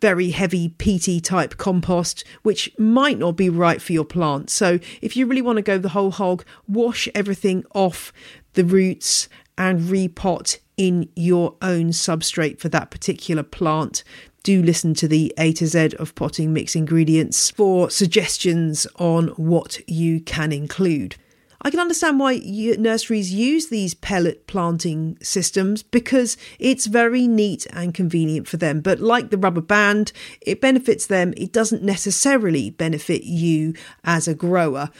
very 0.00 0.30
heavy 0.30 0.70
peaty 0.70 1.20
type 1.20 1.56
compost, 1.56 2.24
which 2.42 2.70
might 2.78 3.18
not 3.18 3.36
be 3.36 3.48
right 3.48 3.80
for 3.80 3.92
your 3.92 4.04
plant. 4.04 4.50
So, 4.50 4.78
if 5.00 5.16
you 5.16 5.26
really 5.26 5.42
want 5.42 5.56
to 5.56 5.62
go 5.62 5.78
the 5.78 5.90
whole 5.90 6.10
hog, 6.10 6.44
wash 6.66 7.08
everything 7.14 7.64
off 7.74 8.12
the 8.54 8.64
roots 8.64 9.28
and 9.58 9.80
repot 9.80 10.58
in 10.76 11.08
your 11.14 11.56
own 11.60 11.90
substrate 11.90 12.58
for 12.58 12.70
that 12.70 12.90
particular 12.90 13.42
plant 13.42 14.02
do 14.42 14.62
listen 14.62 14.94
to 14.94 15.08
the 15.08 15.32
A 15.38 15.52
to 15.52 15.66
Z 15.66 15.90
of 15.98 16.14
potting 16.14 16.52
mix 16.52 16.74
ingredients 16.74 17.50
for 17.50 17.90
suggestions 17.90 18.86
on 18.96 19.28
what 19.28 19.80
you 19.88 20.20
can 20.20 20.52
include. 20.52 21.16
I 21.62 21.70
can 21.70 21.80
understand 21.80 22.18
why 22.18 22.40
nurseries 22.78 23.34
use 23.34 23.68
these 23.68 23.92
pellet 23.92 24.46
planting 24.46 25.18
systems 25.20 25.82
because 25.82 26.38
it's 26.58 26.86
very 26.86 27.28
neat 27.28 27.66
and 27.70 27.92
convenient 27.92 28.48
for 28.48 28.56
them. 28.56 28.80
But 28.80 29.00
like 29.00 29.28
the 29.28 29.36
rubber 29.36 29.60
band, 29.60 30.12
it 30.40 30.60
benefits 30.60 31.06
them. 31.06 31.34
It 31.36 31.52
doesn't 31.52 31.82
necessarily 31.82 32.70
benefit 32.70 33.24
you 33.24 33.74
as 34.04 34.26
a 34.26 34.34
grower 34.34 34.90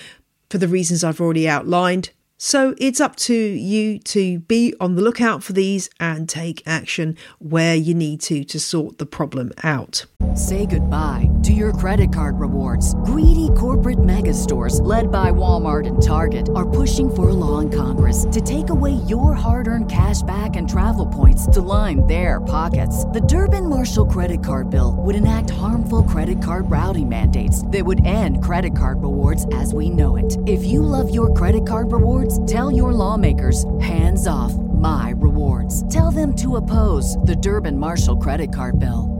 for 0.50 0.58
the 0.58 0.68
reasons 0.68 1.02
I've 1.02 1.20
already 1.20 1.48
outlined. 1.48 2.10
So 2.42 2.74
it's 2.78 3.02
up 3.02 3.16
to 3.16 3.34
you 3.34 3.98
to 3.98 4.38
be 4.38 4.72
on 4.80 4.94
the 4.94 5.02
lookout 5.02 5.42
for 5.42 5.52
these 5.52 5.90
and 6.00 6.26
take 6.26 6.62
action 6.64 7.18
where 7.38 7.74
you 7.74 7.92
need 7.92 8.22
to 8.22 8.44
to 8.44 8.58
sort 8.58 8.96
the 8.96 9.04
problem 9.04 9.52
out. 9.62 10.06
Say 10.34 10.64
goodbye 10.64 11.28
to 11.42 11.52
your 11.52 11.72
credit 11.72 12.14
card 12.14 12.40
rewards. 12.40 12.94
Greedy 13.04 13.50
corporate 13.58 14.02
mega 14.02 14.32
stores, 14.32 14.80
led 14.80 15.10
by 15.10 15.30
Walmart 15.30 15.86
and 15.86 16.00
Target, 16.00 16.48
are 16.54 16.68
pushing 16.68 17.14
for 17.14 17.28
a 17.28 17.32
law 17.34 17.58
in 17.58 17.68
Congress 17.68 18.24
to 18.30 18.40
take 18.40 18.70
away 18.70 18.92
your 19.06 19.34
hard 19.34 19.66
earned 19.66 19.90
cash 19.90 20.22
back 20.22 20.56
and 20.56 20.68
travel 20.68 21.06
points 21.06 21.46
to 21.48 21.60
line 21.60 22.06
their 22.06 22.40
pockets. 22.40 23.04
The 23.06 23.20
Durbin 23.20 23.68
Marshall 23.68 24.06
credit 24.06 24.42
card 24.42 24.70
bill 24.70 24.94
would 24.98 25.16
enact 25.16 25.50
harmful 25.50 26.04
credit 26.04 26.42
card 26.42 26.70
routing 26.70 27.08
mandates 27.08 27.66
that 27.66 27.84
would 27.84 28.06
end 28.06 28.42
credit 28.42 28.76
card 28.76 29.02
rewards 29.02 29.46
as 29.54 29.74
we 29.74 29.90
know 29.90 30.16
it. 30.16 30.38
If 30.46 30.64
you 30.64 30.82
love 30.82 31.12
your 31.12 31.34
credit 31.34 31.66
card 31.66 31.90
rewards, 31.90 32.29
tell 32.46 32.70
your 32.70 32.92
lawmakers 32.92 33.64
hands 33.80 34.26
off 34.26 34.52
my 34.54 35.14
rewards. 35.16 35.92
Tell 35.92 36.10
them 36.10 36.34
to 36.36 36.56
oppose 36.56 37.16
the 37.18 37.36
Durbin 37.36 37.78
Marshall 37.78 38.16
credit 38.16 38.54
card 38.54 38.78
bill. 38.78 39.16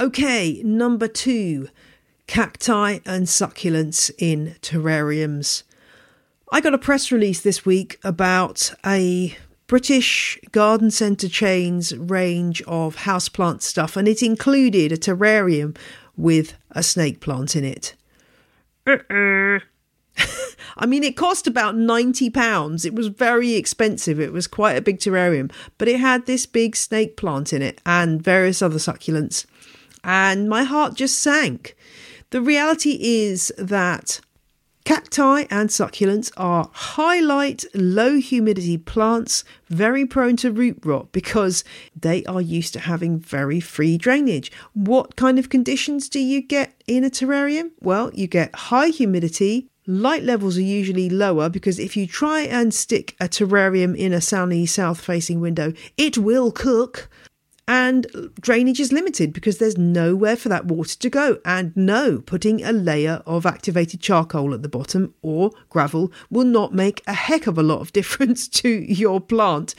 Okay, 0.00 0.62
number 0.64 1.08
two 1.08 1.68
cacti 2.28 2.98
and 3.04 3.26
succulents 3.26 4.10
in 4.18 4.54
terrariums. 4.62 5.64
I 6.52 6.60
got 6.60 6.74
a 6.74 6.78
press 6.78 7.10
release 7.10 7.40
this 7.40 7.66
week 7.66 7.98
about 8.04 8.72
a 8.86 9.36
British 9.66 10.38
garden 10.50 10.90
centre 10.90 11.28
chain's 11.28 11.96
range 11.96 12.62
of 12.62 12.96
houseplant 12.96 13.62
stuff, 13.62 13.96
and 13.96 14.08
it 14.08 14.22
included 14.22 14.92
a 14.92 14.96
terrarium 14.96 15.76
with 16.16 16.54
a 16.70 16.82
snake 16.82 17.20
plant 17.20 17.54
in 17.54 17.64
it. 17.64 17.94
Uh-uh. 18.86 19.58
I 20.76 20.86
mean, 20.86 21.02
it 21.02 21.16
cost 21.16 21.46
about 21.46 21.74
£90. 21.74 22.84
It 22.84 22.94
was 22.94 23.08
very 23.08 23.54
expensive. 23.54 24.20
It 24.20 24.32
was 24.32 24.46
quite 24.46 24.76
a 24.76 24.82
big 24.82 24.98
terrarium, 24.98 25.52
but 25.76 25.88
it 25.88 25.98
had 25.98 26.26
this 26.26 26.46
big 26.46 26.76
snake 26.76 27.16
plant 27.16 27.52
in 27.52 27.62
it 27.62 27.80
and 27.84 28.22
various 28.22 28.62
other 28.62 28.78
succulents 28.78 29.46
and 30.04 30.48
my 30.48 30.64
heart 30.64 30.94
just 30.94 31.18
sank. 31.18 31.76
The 32.30 32.40
reality 32.40 32.98
is 33.00 33.52
that 33.58 34.20
Cacti 34.84 35.46
and 35.50 35.68
succulents 35.68 36.32
are 36.38 36.70
high 36.72 37.20
light, 37.20 37.64
low 37.74 38.16
humidity 38.16 38.78
plants, 38.78 39.44
very 39.68 40.06
prone 40.06 40.36
to 40.36 40.50
root 40.50 40.78
rot 40.82 41.12
because 41.12 41.62
they 41.94 42.24
are 42.24 42.40
used 42.40 42.72
to 42.72 42.80
having 42.80 43.18
very 43.18 43.60
free 43.60 43.98
drainage. 43.98 44.50
What 44.72 45.16
kind 45.16 45.38
of 45.38 45.50
conditions 45.50 46.08
do 46.08 46.20
you 46.20 46.40
get 46.40 46.72
in 46.86 47.04
a 47.04 47.10
terrarium? 47.10 47.72
Well, 47.80 48.10
you 48.14 48.26
get 48.26 48.54
high 48.54 48.88
humidity. 48.88 49.68
Light 49.90 50.22
levels 50.22 50.58
are 50.58 50.62
usually 50.62 51.08
lower 51.08 51.48
because 51.48 51.78
if 51.78 51.96
you 51.96 52.06
try 52.06 52.42
and 52.42 52.74
stick 52.74 53.16
a 53.18 53.24
terrarium 53.26 53.96
in 53.96 54.12
a 54.12 54.20
sunny 54.20 54.66
south 54.66 55.00
facing 55.00 55.40
window, 55.40 55.72
it 55.96 56.18
will 56.18 56.52
cook 56.52 57.08
and 57.66 58.06
drainage 58.38 58.80
is 58.80 58.92
limited 58.92 59.32
because 59.32 59.56
there's 59.56 59.78
nowhere 59.78 60.36
for 60.36 60.50
that 60.50 60.66
water 60.66 60.94
to 60.98 61.08
go. 61.08 61.38
And 61.42 61.74
no, 61.74 62.20
putting 62.20 62.62
a 62.62 62.72
layer 62.72 63.22
of 63.24 63.46
activated 63.46 64.02
charcoal 64.02 64.52
at 64.52 64.60
the 64.60 64.68
bottom 64.68 65.14
or 65.22 65.52
gravel 65.70 66.12
will 66.30 66.44
not 66.44 66.74
make 66.74 67.02
a 67.06 67.14
heck 67.14 67.46
of 67.46 67.56
a 67.56 67.62
lot 67.62 67.80
of 67.80 67.92
difference 67.94 68.46
to 68.48 68.68
your 68.68 69.22
plant 69.22 69.74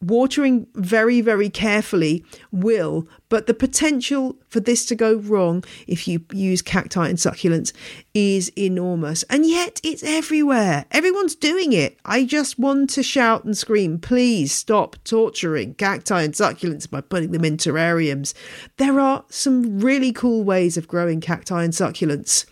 watering 0.00 0.66
very, 0.74 1.20
very 1.20 1.50
carefully 1.50 2.24
will, 2.52 3.08
but 3.28 3.46
the 3.46 3.54
potential 3.54 4.36
for 4.48 4.60
this 4.60 4.86
to 4.86 4.94
go 4.94 5.16
wrong 5.16 5.64
if 5.86 6.06
you 6.06 6.24
use 6.32 6.62
cacti 6.62 7.08
and 7.08 7.18
succulents 7.18 7.72
is 8.14 8.50
enormous. 8.56 9.22
And 9.24 9.44
yet 9.46 9.80
it's 9.82 10.02
everywhere. 10.02 10.86
Everyone's 10.92 11.34
doing 11.34 11.72
it. 11.72 11.98
I 12.04 12.24
just 12.24 12.58
want 12.58 12.90
to 12.90 13.02
shout 13.02 13.44
and 13.44 13.56
scream, 13.56 13.98
please 13.98 14.52
stop 14.52 14.96
torturing 15.04 15.74
cacti 15.74 16.22
and 16.22 16.34
succulents 16.34 16.88
by 16.88 17.00
putting 17.00 17.32
them 17.32 17.44
in 17.44 17.56
terrariums. 17.56 18.34
There 18.76 19.00
are 19.00 19.24
some 19.28 19.80
really 19.80 20.12
cool 20.12 20.44
ways 20.44 20.76
of 20.76 20.88
growing 20.88 21.20
cacti 21.20 21.64
and 21.64 21.72
succulents. 21.72 22.46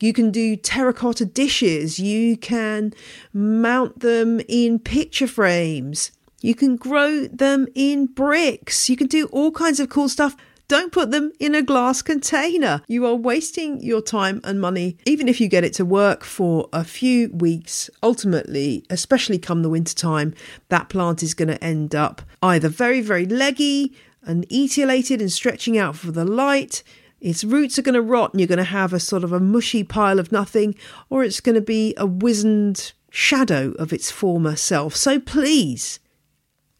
You 0.00 0.12
can 0.12 0.30
do 0.30 0.56
terracotta 0.56 1.26
dishes, 1.26 1.98
you 1.98 2.36
can 2.36 2.94
mount 3.32 4.00
them 4.00 4.40
in 4.48 4.78
picture 4.78 5.26
frames. 5.26 6.12
You 6.42 6.54
can 6.54 6.76
grow 6.76 7.26
them 7.28 7.68
in 7.74 8.06
bricks. 8.06 8.90
You 8.90 8.96
can 8.96 9.06
do 9.06 9.26
all 9.26 9.52
kinds 9.52 9.80
of 9.80 9.88
cool 9.88 10.08
stuff. 10.08 10.36
Don't 10.68 10.92
put 10.92 11.10
them 11.10 11.32
in 11.38 11.54
a 11.54 11.62
glass 11.62 12.02
container. 12.02 12.82
You 12.88 13.06
are 13.06 13.14
wasting 13.14 13.82
your 13.82 14.00
time 14.00 14.40
and 14.42 14.60
money, 14.60 14.96
even 15.06 15.28
if 15.28 15.40
you 15.40 15.48
get 15.48 15.64
it 15.64 15.74
to 15.74 15.84
work 15.84 16.24
for 16.24 16.68
a 16.72 16.82
few 16.82 17.30
weeks. 17.30 17.90
Ultimately, 18.02 18.84
especially 18.88 19.38
come 19.38 19.62
the 19.62 19.68
winter 19.68 19.94
time, 19.94 20.34
that 20.68 20.88
plant 20.88 21.22
is 21.22 21.34
going 21.34 21.48
to 21.48 21.62
end 21.62 21.94
up 21.94 22.22
either 22.42 22.68
very, 22.68 23.00
very 23.00 23.26
leggy 23.26 23.94
and 24.24 24.48
etiolated 24.48 25.20
and 25.20 25.30
stretching 25.30 25.76
out 25.76 25.94
for 25.94 26.10
the 26.10 26.24
light. 26.24 26.82
Its 27.20 27.44
roots 27.44 27.78
are 27.78 27.82
going 27.82 27.94
to 27.94 28.02
rot 28.02 28.32
and 28.32 28.40
you're 28.40 28.48
going 28.48 28.58
to 28.58 28.64
have 28.64 28.92
a 28.92 29.00
sort 29.00 29.24
of 29.24 29.32
a 29.32 29.40
mushy 29.40 29.84
pile 29.84 30.18
of 30.18 30.32
nothing, 30.32 30.74
or 31.10 31.22
it's 31.22 31.40
going 31.40 31.54
to 31.54 31.60
be 31.60 31.94
a 31.96 32.06
wizened 32.06 32.92
shadow 33.10 33.72
of 33.72 33.92
its 33.92 34.10
former 34.10 34.56
self. 34.56 34.96
So 34.96 35.20
please, 35.20 36.00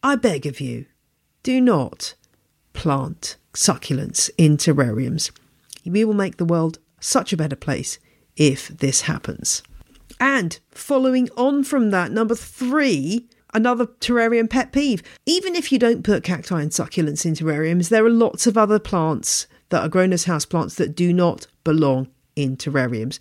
I 0.05 0.17
beg 0.17 0.45
of 0.45 0.59
you, 0.59 0.85
do 1.43 1.61
not 1.61 2.15
plant 2.73 3.37
succulents 3.53 4.29
in 4.37 4.57
terrariums. 4.57 5.31
We 5.85 6.03
will 6.03 6.13
make 6.13 6.35
the 6.35 6.45
world 6.45 6.79
such 6.99 7.31
a 7.31 7.37
better 7.37 7.55
place 7.55 7.99
if 8.35 8.67
this 8.67 9.01
happens. 9.01 9.63
And 10.19 10.59
following 10.71 11.29
on 11.37 11.63
from 11.63 11.91
that, 11.91 12.11
number 12.11 12.35
three, 12.35 13.29
another 13.53 13.85
terrarium 13.85 14.49
pet 14.49 14.73
peeve. 14.73 15.03
Even 15.25 15.55
if 15.55 15.71
you 15.71 15.79
don't 15.79 16.03
put 16.03 16.23
cacti 16.23 16.61
and 16.61 16.71
succulents 16.71 17.25
in 17.25 17.33
terrariums, 17.33 17.87
there 17.87 18.05
are 18.05 18.09
lots 18.09 18.45
of 18.45 18.57
other 18.57 18.79
plants 18.79 19.47
that 19.69 19.83
are 19.83 19.89
grown 19.89 20.11
as 20.11 20.25
houseplants 20.25 20.75
that 20.75 20.95
do 20.95 21.13
not 21.13 21.47
belong 21.63 22.09
in 22.35 22.57
terrariums. 22.57 23.19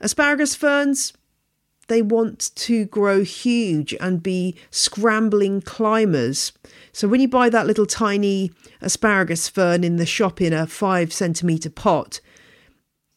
Asparagus 0.00 0.54
ferns, 0.54 1.12
they 1.90 2.00
want 2.02 2.54
to 2.54 2.84
grow 2.84 3.24
huge 3.24 3.94
and 4.00 4.22
be 4.22 4.54
scrambling 4.70 5.60
climbers. 5.60 6.52
So 6.92 7.08
when 7.08 7.20
you 7.20 7.26
buy 7.26 7.48
that 7.50 7.66
little 7.66 7.84
tiny 7.84 8.52
asparagus 8.80 9.48
fern 9.48 9.82
in 9.82 9.96
the 9.96 10.06
shop 10.06 10.40
in 10.40 10.52
a 10.52 10.68
five 10.68 11.12
centimetre 11.12 11.68
pot, 11.68 12.20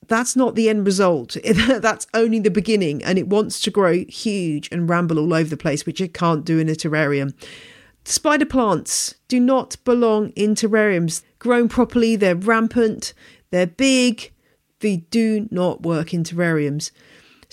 that's 0.07 0.35
not 0.35 0.55
the 0.55 0.69
end 0.69 0.87
result. 0.87 1.37
that's 1.53 2.07
only 2.15 2.39
the 2.39 2.49
beginning, 2.49 3.03
and 3.03 3.19
it 3.19 3.27
wants 3.27 3.61
to 3.61 3.69
grow 3.69 4.05
huge 4.09 4.69
and 4.71 4.89
ramble 4.89 5.19
all 5.19 5.35
over 5.35 5.51
the 5.51 5.55
place, 5.55 5.85
which 5.85 6.01
it 6.01 6.15
can't 6.15 6.43
do 6.43 6.57
in 6.57 6.67
a 6.67 6.73
terrarium. 6.73 7.31
Spider 8.05 8.47
plants 8.47 9.13
do 9.27 9.39
not 9.39 9.77
belong 9.85 10.29
in 10.31 10.55
terrariums. 10.55 11.21
Grown 11.37 11.69
properly, 11.69 12.15
they're 12.15 12.35
rampant, 12.35 13.13
they're 13.51 13.67
big, 13.67 14.31
they 14.79 14.97
do 14.97 15.47
not 15.51 15.83
work 15.83 16.11
in 16.11 16.23
terrariums. 16.23 16.89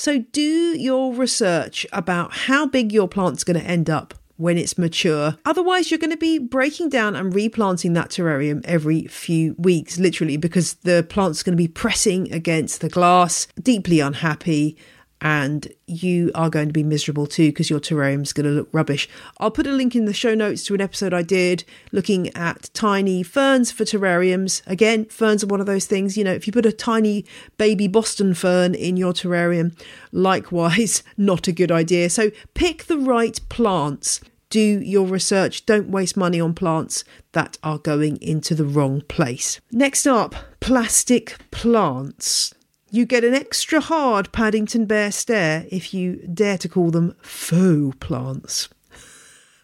So 0.00 0.20
do 0.20 0.40
your 0.80 1.12
research 1.12 1.86
about 1.92 2.32
how 2.32 2.64
big 2.64 2.90
your 2.90 3.06
plant's 3.06 3.44
going 3.44 3.60
to 3.60 3.66
end 3.66 3.90
up 3.90 4.14
when 4.38 4.56
it's 4.56 4.78
mature. 4.78 5.36
Otherwise, 5.44 5.90
you're 5.90 5.98
going 5.98 6.10
to 6.10 6.16
be 6.16 6.38
breaking 6.38 6.88
down 6.88 7.14
and 7.14 7.34
replanting 7.34 7.92
that 7.92 8.08
terrarium 8.08 8.64
every 8.64 9.04
few 9.08 9.54
weeks, 9.58 9.98
literally, 9.98 10.38
because 10.38 10.72
the 10.84 11.06
plant's 11.10 11.42
going 11.42 11.52
to 11.52 11.62
be 11.62 11.68
pressing 11.68 12.32
against 12.32 12.80
the 12.80 12.88
glass, 12.88 13.46
deeply 13.62 14.00
unhappy, 14.00 14.74
and 15.20 15.68
you 15.86 16.30
are 16.34 16.48
going 16.48 16.68
to 16.68 16.72
be 16.72 16.82
miserable 16.82 17.26
too 17.26 17.48
because 17.48 17.68
your 17.68 17.80
terrarium 17.80 18.22
is 18.22 18.32
going 18.32 18.46
to 18.46 18.52
look 18.52 18.68
rubbish. 18.72 19.08
I'll 19.38 19.50
put 19.50 19.66
a 19.66 19.72
link 19.72 19.94
in 19.94 20.06
the 20.06 20.14
show 20.14 20.34
notes 20.34 20.64
to 20.64 20.74
an 20.74 20.80
episode 20.80 21.12
I 21.12 21.22
did 21.22 21.64
looking 21.92 22.34
at 22.34 22.70
tiny 22.72 23.22
ferns 23.22 23.70
for 23.70 23.84
terrariums. 23.84 24.62
Again, 24.66 25.04
ferns 25.06 25.44
are 25.44 25.48
one 25.48 25.60
of 25.60 25.66
those 25.66 25.86
things, 25.86 26.16
you 26.16 26.24
know, 26.24 26.32
if 26.32 26.46
you 26.46 26.52
put 26.52 26.66
a 26.66 26.72
tiny 26.72 27.24
baby 27.58 27.86
Boston 27.86 28.34
fern 28.34 28.74
in 28.74 28.96
your 28.96 29.12
terrarium, 29.12 29.78
likewise, 30.12 31.02
not 31.16 31.48
a 31.48 31.52
good 31.52 31.70
idea. 31.70 32.10
So 32.10 32.30
pick 32.54 32.84
the 32.84 32.98
right 32.98 33.38
plants. 33.48 34.20
Do 34.48 34.60
your 34.60 35.06
research. 35.06 35.64
Don't 35.64 35.90
waste 35.90 36.16
money 36.16 36.40
on 36.40 36.54
plants 36.54 37.04
that 37.32 37.56
are 37.62 37.78
going 37.78 38.20
into 38.20 38.52
the 38.52 38.64
wrong 38.64 39.00
place. 39.02 39.60
Next 39.70 40.08
up, 40.08 40.34
plastic 40.58 41.36
plants. 41.52 42.52
You 42.92 43.06
get 43.06 43.22
an 43.22 43.34
extra 43.34 43.80
hard 43.80 44.32
Paddington 44.32 44.86
Bear 44.86 45.12
stare 45.12 45.64
if 45.70 45.94
you 45.94 46.16
dare 46.26 46.58
to 46.58 46.68
call 46.68 46.90
them 46.90 47.14
faux 47.22 47.96
plants. 48.00 48.68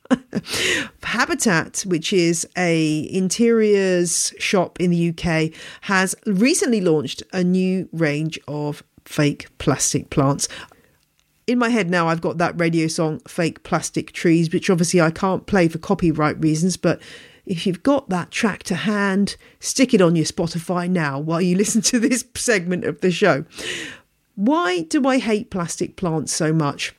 Habitat, 1.03 1.83
which 1.89 2.13
is 2.13 2.47
a 2.57 3.09
interiors 3.13 4.33
shop 4.39 4.79
in 4.81 4.91
the 4.91 5.09
UK, 5.09 5.53
has 5.83 6.15
recently 6.25 6.81
launched 6.81 7.25
a 7.33 7.43
new 7.43 7.89
range 7.93 8.39
of 8.47 8.85
fake 9.05 9.49
plastic 9.59 10.09
plants. 10.11 10.47
In 11.49 11.59
my 11.59 11.69
head 11.69 11.91
now, 11.91 12.07
I've 12.07 12.21
got 12.21 12.39
that 12.39 12.57
Radiohead 12.57 12.93
song, 12.93 13.21
Fake 13.27 13.65
Plastic 13.65 14.13
Trees, 14.13 14.53
which 14.53 14.71
obviously 14.71 15.01
I 15.01 15.11
can't 15.11 15.47
play 15.47 15.67
for 15.67 15.79
copyright 15.79 16.41
reasons, 16.41 16.77
but 16.77 17.01
if 17.47 17.67
you've 17.67 17.83
got 17.83 18.09
that 18.09 18.31
track 18.31 18.65
to 18.65 18.75
hand, 18.75 19.37
stick 19.61 19.95
it 19.95 20.03
on 20.03 20.17
your 20.17 20.25
Spotify 20.25 20.91
now 20.91 21.19
while 21.19 21.41
you 21.41 21.57
listen 21.57 21.81
to 21.83 21.99
this 21.99 22.25
segment 22.35 22.85
of 22.85 23.01
the 23.01 23.11
show. 23.11 23.45
Why 24.35 24.83
do 24.83 25.07
I 25.07 25.19
hate 25.19 25.51
plastic 25.51 25.97
plants 25.97 26.35
so 26.35 26.53
much? 26.53 26.95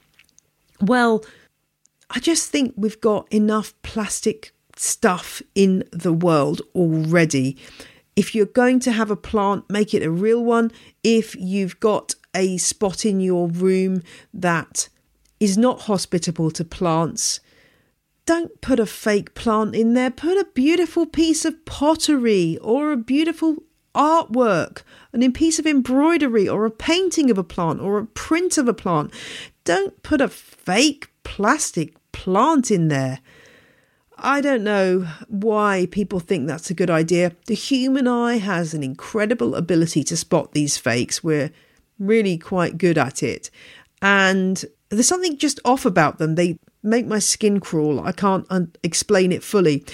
Well, 0.81 1.23
I 2.09 2.19
just 2.19 2.49
think 2.49 2.73
we've 2.75 3.01
got 3.01 3.31
enough 3.31 3.73
plastic 3.83 4.53
stuff 4.75 5.41
in 5.53 5.83
the 5.91 6.13
world 6.13 6.61
already. 6.73 7.57
If 8.15 8.33
you're 8.33 8.45
going 8.45 8.79
to 8.81 8.91
have 8.91 9.11
a 9.11 9.15
plant, 9.15 9.69
make 9.69 9.93
it 9.93 10.03
a 10.03 10.09
real 10.09 10.43
one. 10.43 10.71
If 11.03 11.35
you've 11.35 11.79
got 11.79 12.15
a 12.33 12.57
spot 12.57 13.05
in 13.05 13.19
your 13.19 13.47
room 13.47 14.01
that 14.33 14.89
is 15.39 15.57
not 15.57 15.81
hospitable 15.81 16.49
to 16.51 16.63
plants, 16.63 17.39
don't 18.27 18.61
put 18.61 18.79
a 18.79 18.85
fake 18.85 19.33
plant 19.33 19.73
in 19.73 19.95
there. 19.95 20.11
Put 20.11 20.37
a 20.37 20.51
beautiful 20.53 21.07
piece 21.07 21.45
of 21.45 21.65
pottery 21.65 22.57
or 22.61 22.91
a 22.91 22.97
beautiful 22.97 23.63
artwork, 23.95 24.83
a 25.13 25.29
piece 25.29 25.57
of 25.57 25.65
embroidery 25.65 26.47
or 26.47 26.65
a 26.65 26.71
painting 26.71 27.31
of 27.31 27.39
a 27.39 27.43
plant 27.43 27.81
or 27.81 27.97
a 27.97 28.05
print 28.05 28.59
of 28.59 28.67
a 28.67 28.73
plant. 28.73 29.11
Don't 29.63 30.03
put 30.03 30.21
a 30.21 30.27
fake 30.27 31.09
plastic 31.23 31.95
plant 32.11 32.69
in 32.69 32.89
there. 32.89 33.19
I 34.17 34.41
don't 34.41 34.63
know 34.63 35.07
why 35.27 35.87
people 35.89 36.19
think 36.19 36.47
that's 36.47 36.69
a 36.69 36.75
good 36.75 36.89
idea. 36.89 37.31
The 37.45 37.55
human 37.55 38.07
eye 38.07 38.37
has 38.37 38.73
an 38.73 38.83
incredible 38.83 39.55
ability 39.55 40.03
to 40.05 40.17
spot 40.17 40.51
these 40.51 40.77
fakes. 40.77 41.23
We're 41.23 41.51
really 41.97 42.37
quite 42.37 42.77
good 42.77 42.97
at 42.97 43.23
it. 43.23 43.49
And 44.01 44.63
there's 44.89 45.07
something 45.07 45.37
just 45.37 45.59
off 45.65 45.85
about 45.85 46.17
them. 46.17 46.35
They 46.35 46.59
make 46.87 47.05
my 47.05 47.19
skin 47.19 47.59
crawl. 47.59 47.99
I 47.99 48.11
can't 48.11 48.45
un- 48.49 48.73
explain 48.83 49.31
it 49.31 49.43
fully. 49.43 49.85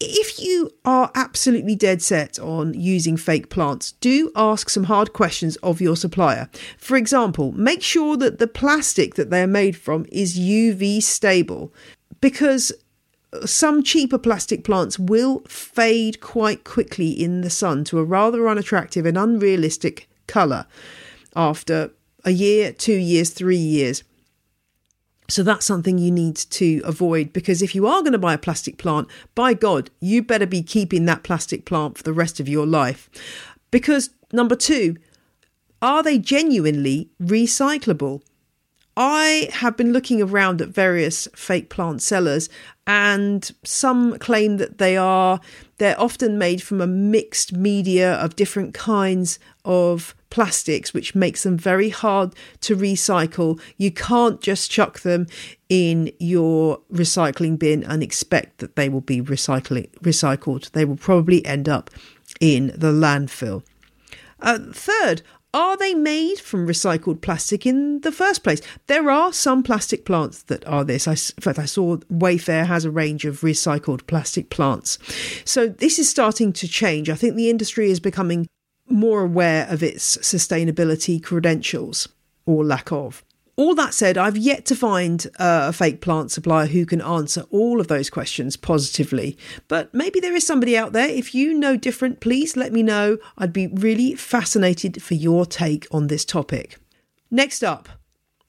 If 0.00 0.38
you 0.38 0.70
are 0.84 1.10
absolutely 1.16 1.74
dead 1.74 2.02
set 2.02 2.38
on 2.38 2.72
using 2.74 3.16
fake 3.16 3.48
plants, 3.50 3.92
do 3.92 4.30
ask 4.36 4.70
some 4.70 4.84
hard 4.84 5.12
questions 5.12 5.56
of 5.56 5.80
your 5.80 5.96
supplier. 5.96 6.48
For 6.78 6.96
example, 6.96 7.50
make 7.52 7.82
sure 7.82 8.16
that 8.16 8.38
the 8.38 8.46
plastic 8.46 9.16
that 9.16 9.30
they're 9.30 9.48
made 9.48 9.76
from 9.76 10.06
is 10.12 10.38
UV 10.38 11.02
stable 11.02 11.74
because 12.20 12.72
some 13.44 13.82
cheaper 13.82 14.18
plastic 14.18 14.64
plants 14.64 14.98
will 14.98 15.40
fade 15.48 16.20
quite 16.20 16.64
quickly 16.64 17.10
in 17.10 17.40
the 17.42 17.50
sun 17.50 17.84
to 17.84 17.98
a 17.98 18.04
rather 18.04 18.48
unattractive 18.48 19.04
and 19.04 19.18
unrealistic 19.18 20.08
colour 20.26 20.66
after 21.36 21.90
a 22.24 22.30
year, 22.30 22.72
two 22.72 22.96
years, 22.96 23.30
three 23.30 23.56
years. 23.56 24.02
So 25.30 25.42
that's 25.42 25.66
something 25.66 25.98
you 25.98 26.10
need 26.10 26.36
to 26.36 26.80
avoid 26.84 27.34
because 27.34 27.60
if 27.60 27.74
you 27.74 27.86
are 27.86 28.00
going 28.00 28.12
to 28.12 28.18
buy 28.18 28.32
a 28.32 28.38
plastic 28.38 28.78
plant, 28.78 29.08
by 29.34 29.52
God, 29.52 29.90
you 30.00 30.22
better 30.22 30.46
be 30.46 30.62
keeping 30.62 31.04
that 31.04 31.22
plastic 31.22 31.66
plant 31.66 31.98
for 31.98 32.02
the 32.02 32.14
rest 32.14 32.40
of 32.40 32.48
your 32.48 32.66
life. 32.66 33.10
Because 33.70 34.10
number 34.32 34.56
two, 34.56 34.96
are 35.82 36.02
they 36.02 36.18
genuinely 36.18 37.10
recyclable? 37.22 38.22
I 38.96 39.48
have 39.52 39.76
been 39.76 39.92
looking 39.92 40.20
around 40.20 40.60
at 40.60 40.70
various 40.70 41.28
fake 41.36 41.70
plant 41.70 42.02
sellers 42.02 42.48
and 42.88 43.50
some 43.64 44.18
claim 44.18 44.56
that 44.56 44.78
they 44.78 44.96
are 44.96 45.40
they're 45.76 46.00
often 46.00 46.38
made 46.38 46.62
from 46.62 46.80
a 46.80 46.86
mixed 46.86 47.52
media 47.52 48.14
of 48.14 48.34
different 48.34 48.72
kinds 48.72 49.38
of 49.64 50.14
plastics 50.30 50.94
which 50.94 51.14
makes 51.14 51.42
them 51.42 51.56
very 51.56 51.90
hard 51.90 52.34
to 52.60 52.74
recycle. 52.74 53.60
You 53.76 53.92
can't 53.92 54.40
just 54.40 54.70
chuck 54.70 55.00
them 55.00 55.26
in 55.68 56.10
your 56.18 56.80
recycling 56.92 57.58
bin 57.58 57.84
and 57.84 58.02
expect 58.02 58.58
that 58.58 58.74
they 58.74 58.88
will 58.88 59.02
be 59.02 59.20
recycling 59.20 59.90
recycled. 60.00 60.70
They 60.72 60.86
will 60.86 60.96
probably 60.96 61.44
end 61.44 61.68
up 61.68 61.90
in 62.40 62.68
the 62.68 62.90
landfill. 62.90 63.62
Uh, 64.40 64.58
third 64.72 65.22
are 65.54 65.76
they 65.76 65.94
made 65.94 66.38
from 66.38 66.66
recycled 66.66 67.20
plastic 67.20 67.64
in 67.64 68.00
the 68.00 68.12
first 68.12 68.44
place? 68.44 68.60
There 68.86 69.10
are 69.10 69.32
some 69.32 69.62
plastic 69.62 70.04
plants 70.04 70.42
that 70.44 70.66
are 70.66 70.84
this. 70.84 71.08
I, 71.08 71.12
in 71.12 71.42
fact, 71.42 71.58
I 71.58 71.64
saw 71.64 71.96
Wayfair 72.12 72.66
has 72.66 72.84
a 72.84 72.90
range 72.90 73.24
of 73.24 73.40
recycled 73.40 74.06
plastic 74.06 74.50
plants. 74.50 74.98
So 75.44 75.68
this 75.68 75.98
is 75.98 76.08
starting 76.08 76.52
to 76.54 76.68
change. 76.68 77.08
I 77.08 77.14
think 77.14 77.34
the 77.34 77.50
industry 77.50 77.90
is 77.90 78.00
becoming 78.00 78.46
more 78.88 79.22
aware 79.22 79.66
of 79.68 79.82
its 79.82 80.18
sustainability 80.18 81.22
credentials 81.22 82.08
or 82.46 82.64
lack 82.64 82.92
of. 82.92 83.24
All 83.58 83.74
that 83.74 83.92
said, 83.92 84.16
I've 84.16 84.36
yet 84.36 84.64
to 84.66 84.76
find 84.76 85.26
uh, 85.40 85.66
a 85.66 85.72
fake 85.72 86.00
plant 86.00 86.30
supplier 86.30 86.66
who 86.66 86.86
can 86.86 87.00
answer 87.02 87.44
all 87.50 87.80
of 87.80 87.88
those 87.88 88.08
questions 88.08 88.56
positively. 88.56 89.36
But 89.66 89.92
maybe 89.92 90.20
there 90.20 90.36
is 90.36 90.46
somebody 90.46 90.76
out 90.76 90.92
there. 90.92 91.08
If 91.08 91.34
you 91.34 91.52
know 91.52 91.76
different, 91.76 92.20
please 92.20 92.56
let 92.56 92.72
me 92.72 92.84
know. 92.84 93.18
I'd 93.36 93.52
be 93.52 93.66
really 93.66 94.14
fascinated 94.14 95.02
for 95.02 95.14
your 95.14 95.44
take 95.44 95.88
on 95.90 96.06
this 96.06 96.24
topic. 96.24 96.76
Next 97.32 97.64
up, 97.64 97.88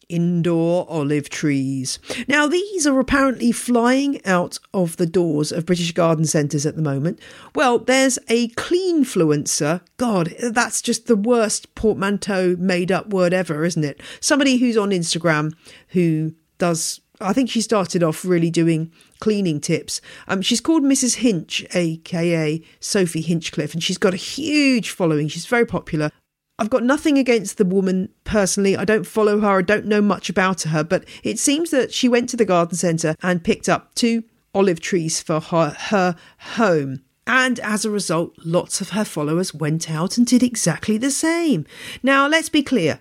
indoor 0.10 0.86
olive 0.90 1.30
trees. 1.30 2.00
Now, 2.28 2.48
these 2.48 2.86
are 2.86 3.00
apparently 3.00 3.52
flying 3.52 4.26
out 4.26 4.58
of 4.74 4.98
the 4.98 5.06
doors 5.06 5.52
of 5.52 5.66
British 5.66 5.92
garden 5.92 6.26
centres 6.26 6.66
at 6.66 6.76
the 6.76 6.82
moment. 6.82 7.20
Well, 7.56 7.80
there's 7.80 8.20
a 8.28 8.50
cleanfluencer. 8.50 9.82
God, 9.98 10.36
that's 10.42 10.82
just 10.82 11.08
the 11.08 11.16
worst 11.16 11.74
portmanteau 11.76 12.56
made 12.58 12.92
up 12.92 13.08
word 13.14 13.34
ever, 13.34 13.64
isn't 13.64 13.86
it? 13.86 14.02
Somebody 14.20 14.58
who's 14.58 14.78
on 14.78 14.90
Instagram 14.90 15.54
who 15.90 16.34
does. 16.58 17.00
I 17.22 17.34
think 17.34 17.50
she 17.50 17.60
started 17.62 18.02
off 18.02 18.24
really 18.24 18.50
doing 18.50 18.94
cleaning 19.20 19.60
tips. 19.60 20.00
Um, 20.30 20.42
she's 20.42 20.62
called 20.62 20.84
Mrs. 20.84 21.16
Hinch, 21.16 21.66
aka 21.74 22.62
Sophie 22.80 23.24
Hinchliffe, 23.24 23.74
and 23.74 23.84
she's 23.84 23.98
got 23.98 24.14
a 24.14 24.18
huge 24.18 24.92
following. 24.92 25.28
She's 25.28 25.46
very 25.46 25.66
popular. 25.66 26.12
I've 26.60 26.70
got 26.70 26.84
nothing 26.84 27.18
against 27.18 27.58
the 27.58 27.66
woman 27.66 28.10
personally. 28.26 28.76
I 28.76 28.84
don't 28.84 29.08
follow 29.08 29.40
her. 29.40 29.60
I 29.60 29.62
don't 29.62 29.86
know 29.86 30.02
much 30.02 30.30
about 30.30 30.64
her, 30.64 30.84
but 30.84 31.06
it 31.24 31.40
seems 31.40 31.72
that 31.72 31.94
she 31.94 32.10
went 32.10 32.28
to 32.30 32.38
the 32.38 32.44
garden 32.44 32.76
centre 32.76 33.16
and 33.24 33.44
picked 33.44 33.70
up 33.70 33.96
two 33.96 34.26
olive 34.54 34.82
trees 34.82 35.22
for 35.22 35.40
her, 35.40 35.70
her 35.70 36.16
home. 36.40 37.02
And 37.26 37.60
as 37.62 37.86
a 37.86 37.90
result, 37.90 38.36
lots 38.44 38.82
of 38.82 38.90
her 38.90 39.06
followers 39.06 39.54
went 39.54 39.90
out 39.90 40.18
and 40.18 40.28
did 40.28 40.44
exactly 40.44 40.98
the 40.98 41.12
same. 41.12 41.66
Now, 42.04 42.28
let's 42.28 42.50
be 42.50 42.62
clear 42.62 43.00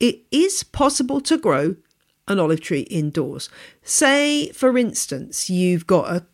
it 0.00 0.22
is 0.30 0.62
possible 0.62 1.20
to 1.22 1.36
grow 1.36 1.76
an 2.26 2.38
olive 2.38 2.62
tree 2.62 2.82
indoors. 2.82 3.50
Say, 3.82 4.48
for 4.52 4.78
instance, 4.78 5.50
you've 5.50 5.86
got 5.86 6.10
a 6.10 6.26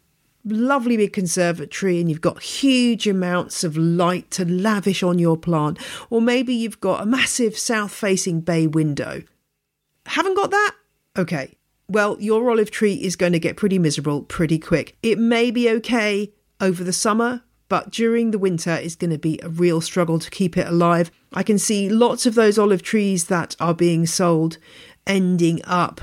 lovely 0.45 0.97
big 0.97 1.13
conservatory 1.13 2.01
and 2.01 2.09
you've 2.09 2.21
got 2.21 2.43
huge 2.43 3.07
amounts 3.07 3.65
of 3.65 3.77
light 3.77 4.31
to 4.33 4.45
lavish 4.45 5.03
on 5.03 5.19
your 5.19 5.37
plant, 5.37 5.79
or 6.09 6.21
maybe 6.21 6.55
you've 6.55 6.81
got 6.81 7.03
a 7.03 7.07
massive 7.07 7.57
south 7.57 7.93
facing 7.93 8.41
bay 8.41 8.67
window. 8.67 9.23
Haven't 10.07 10.37
got 10.37 10.51
that? 10.51 10.77
Okay. 11.17 11.55
Well, 11.89 12.17
your 12.21 12.51
olive 12.51 12.71
tree 12.71 12.95
is 12.95 13.17
going 13.17 13.33
to 13.33 13.41
get 13.41 13.57
pretty 13.57 13.79
miserable 13.79 14.23
pretty 14.23 14.59
quick. 14.59 14.97
It 15.03 15.19
may 15.19 15.51
be 15.51 15.69
okay 15.71 16.33
over 16.61 16.85
the 16.85 16.93
summer, 16.93 17.43
but 17.69 17.91
during 17.91 18.31
the 18.31 18.39
winter 18.39 18.73
it's 18.75 18.97
going 18.97 19.11
to 19.11 19.19
be 19.19 19.41
a 19.43 19.49
real 19.49 19.81
struggle 19.81 20.19
to 20.19 20.31
keep 20.31 20.57
it 20.57 20.67
alive. 20.67 21.11
I 21.33 21.43
can 21.43 21.59
see 21.59 21.89
lots 21.89 22.27
of 22.27 22.35
those 22.35 22.59
olive 22.59 22.83
trees 22.83 23.27
that 23.27 23.57
are 23.61 23.75
being 23.75 24.07
sold 24.07 24.59
ending 25.07 25.61
up 25.65 26.01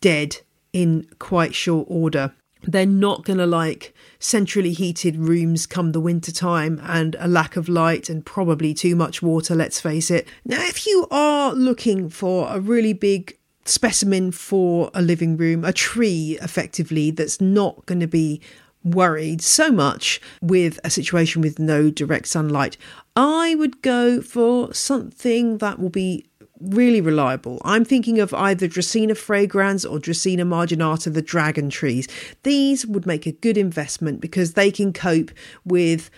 dead 0.00 0.38
in 0.72 1.08
quite 1.18 1.54
short 1.54 1.86
order 1.88 2.34
they're 2.62 2.86
not 2.86 3.24
going 3.24 3.38
to 3.38 3.46
like 3.46 3.94
centrally 4.18 4.72
heated 4.72 5.16
rooms 5.16 5.66
come 5.66 5.92
the 5.92 6.00
winter 6.00 6.32
time 6.32 6.80
and 6.82 7.16
a 7.18 7.28
lack 7.28 7.56
of 7.56 7.68
light 7.68 8.08
and 8.08 8.24
probably 8.26 8.74
too 8.74 8.96
much 8.96 9.22
water 9.22 9.54
let's 9.54 9.80
face 9.80 10.10
it. 10.10 10.26
Now 10.44 10.62
if 10.62 10.86
you 10.86 11.06
are 11.10 11.52
looking 11.54 12.08
for 12.08 12.48
a 12.50 12.60
really 12.60 12.92
big 12.92 13.38
specimen 13.68 14.30
for 14.30 14.90
a 14.94 15.02
living 15.02 15.36
room 15.36 15.64
a 15.64 15.72
tree 15.72 16.38
effectively 16.40 17.10
that's 17.10 17.40
not 17.40 17.84
going 17.86 18.00
to 18.00 18.06
be 18.06 18.40
worried 18.84 19.42
so 19.42 19.72
much 19.72 20.20
with 20.40 20.78
a 20.84 20.90
situation 20.90 21.42
with 21.42 21.58
no 21.58 21.90
direct 21.90 22.28
sunlight 22.28 22.76
i 23.16 23.56
would 23.56 23.82
go 23.82 24.22
for 24.22 24.72
something 24.72 25.58
that 25.58 25.80
will 25.80 25.90
be 25.90 26.24
really 26.60 27.00
reliable. 27.00 27.60
I'm 27.64 27.84
thinking 27.84 28.18
of 28.20 28.32
either 28.34 28.68
Dracaena 28.68 29.12
fragrans 29.12 29.90
or 29.90 29.98
Dracaena 29.98 30.42
marginata, 30.42 31.12
the 31.12 31.22
dragon 31.22 31.70
trees. 31.70 32.08
These 32.42 32.86
would 32.86 33.06
make 33.06 33.26
a 33.26 33.32
good 33.32 33.58
investment 33.58 34.20
because 34.20 34.54
they 34.54 34.70
can 34.70 34.92
cope 34.92 35.30
with 35.64 36.10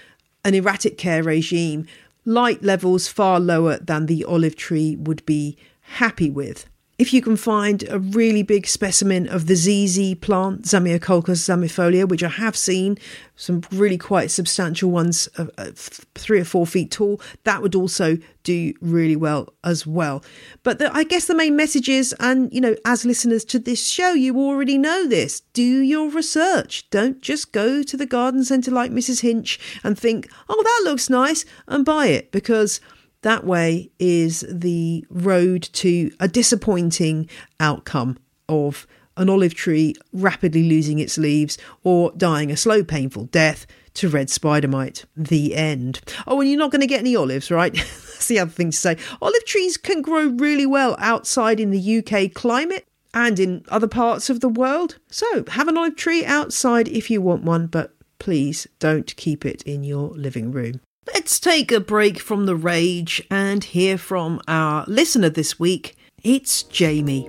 an 0.45 0.55
erratic 0.55 0.99
care 0.99 1.23
regime, 1.23 1.87
light 2.25 2.63
levels 2.63 3.09
far 3.09 3.41
lower 3.41 3.79
than 3.79 4.07
the 4.07 4.25
olive 4.25 4.57
tree 4.57 4.97
would 4.97 5.25
be 5.27 5.57
happy 5.81 6.31
with. 6.31 6.67
If 6.99 7.13
you 7.13 7.23
can 7.23 7.37
find 7.37 7.89
a 7.89 8.01
really 8.01 8.43
big 8.43 8.67
specimen 8.67 9.29
of 9.29 9.47
the 9.47 9.55
ZZ 9.55 10.17
plant, 10.17 10.63
Zamioculcas 10.63 11.39
zamiifolia, 11.39 12.09
which 12.09 12.25
I 12.25 12.29
have 12.29 12.57
seen, 12.57 12.99
some 13.37 13.63
really 13.71 13.97
quite 13.97 14.33
substantial 14.33 14.91
ones, 14.91 15.29
uh, 15.39 15.47
uh, 15.57 15.71
three 15.75 16.41
or 16.41 16.45
four 16.45 16.67
feet 16.67 16.91
tall, 16.91 17.21
that 17.45 17.63
would 17.63 17.77
also 17.77 18.19
do 18.43 18.75
really 18.81 19.15
well 19.15 19.49
as 19.63 19.87
well. 19.87 20.25
But 20.65 20.81
the, 20.81 20.93
I 20.93 21.05
guess 21.05 21.27
the 21.27 21.37
main 21.37 21.55
message 21.55 21.89
is, 21.89 22.13
and 22.19 22.53
you 22.53 22.61
know, 22.61 22.75
as 22.85 23.05
listeners 23.05 23.45
to 23.47 23.61
this 23.61 23.87
show, 23.87 24.13
you 24.13 24.37
already 24.37 24.77
know 24.77 25.07
this 25.07 25.41
do 25.53 25.63
your 25.63 26.11
research. 26.11 26.91
Don't 26.91 27.23
just 27.23 27.53
go 27.53 27.85
to 27.85 27.97
the 27.97 28.07
garden 28.07 28.43
centre 28.43 28.73
like 28.73 28.91
Mrs. 28.91 29.21
Hinch 29.21 29.61
and 29.85 29.97
think, 29.97 30.29
oh, 30.49 30.63
that 30.63 30.91
looks 30.91 31.09
nice, 31.09 31.45
and 31.69 31.85
buy 31.85 32.07
it 32.07 32.33
because 32.33 32.81
that 33.23 33.45
way 33.45 33.91
is 33.99 34.45
the 34.49 35.05
road 35.11 35.63
to 35.75 36.11
a 36.21 36.29
disappointing 36.29 37.29
outcome 37.59 38.19
of 38.49 38.87
an 39.17 39.29
olive 39.29 39.55
tree 39.55 39.95
rapidly 40.13 40.63
losing 40.63 40.99
its 40.99 41.19
leaves 41.19 41.59
or 41.83 42.13
dying 42.17 42.51
a 42.51 42.57
slow, 42.57 42.85
painful 42.85 43.25
death 43.25 43.67
to 43.95 44.09
red 44.09 44.31
spider 44.31 44.69
mite. 44.69 45.05
The 45.17 45.57
end. 45.57 46.01
Oh, 46.27 46.41
and 46.41 46.49
you're 46.49 46.59
not 46.59 46.71
going 46.71 46.81
to 46.81 46.87
get 46.87 47.01
any 47.01 47.17
olives, 47.17 47.51
right? 47.51 47.75
That's 47.77 48.29
the 48.29 48.39
other 48.39 48.51
thing 48.51 48.71
to 48.71 48.77
say. 48.77 48.97
Olive 49.21 49.45
trees 49.45 49.77
can 49.77 50.03
grow 50.03 50.29
really 50.29 50.67
well 50.67 50.97
outside 50.99 51.59
in 51.59 51.71
the 51.71 51.99
UK 51.99 52.33
climate 52.33 52.87
and 53.13 53.41
in 53.41 53.65
other 53.69 53.89
parts 53.89 54.31
of 54.31 54.41
the 54.41 54.49
world. 54.49 54.99
So 55.09 55.45
have 55.49 55.67
an 55.67 55.77
olive 55.77 55.97
tree 55.97 56.25
outside 56.25 56.89
if 56.89 57.11
you 57.11 57.21
want 57.21 57.43
one, 57.43 57.67
but 57.67 57.95
please 58.19 58.67
don't 58.79 59.15
keep 59.17 59.45
it 59.45 59.63
in 59.63 59.83
your 59.83 60.11
living 60.11 60.53
room. 60.53 60.81
Let's 61.15 61.41
take 61.41 61.73
a 61.73 61.81
break 61.81 62.19
from 62.19 62.45
the 62.45 62.55
rage 62.55 63.23
and 63.31 63.65
hear 63.65 63.97
from 63.97 64.43
our 64.47 64.85
listener 64.87 65.31
this 65.31 65.59
week. 65.59 65.97
It's 66.23 66.65
Jamie. 66.65 67.29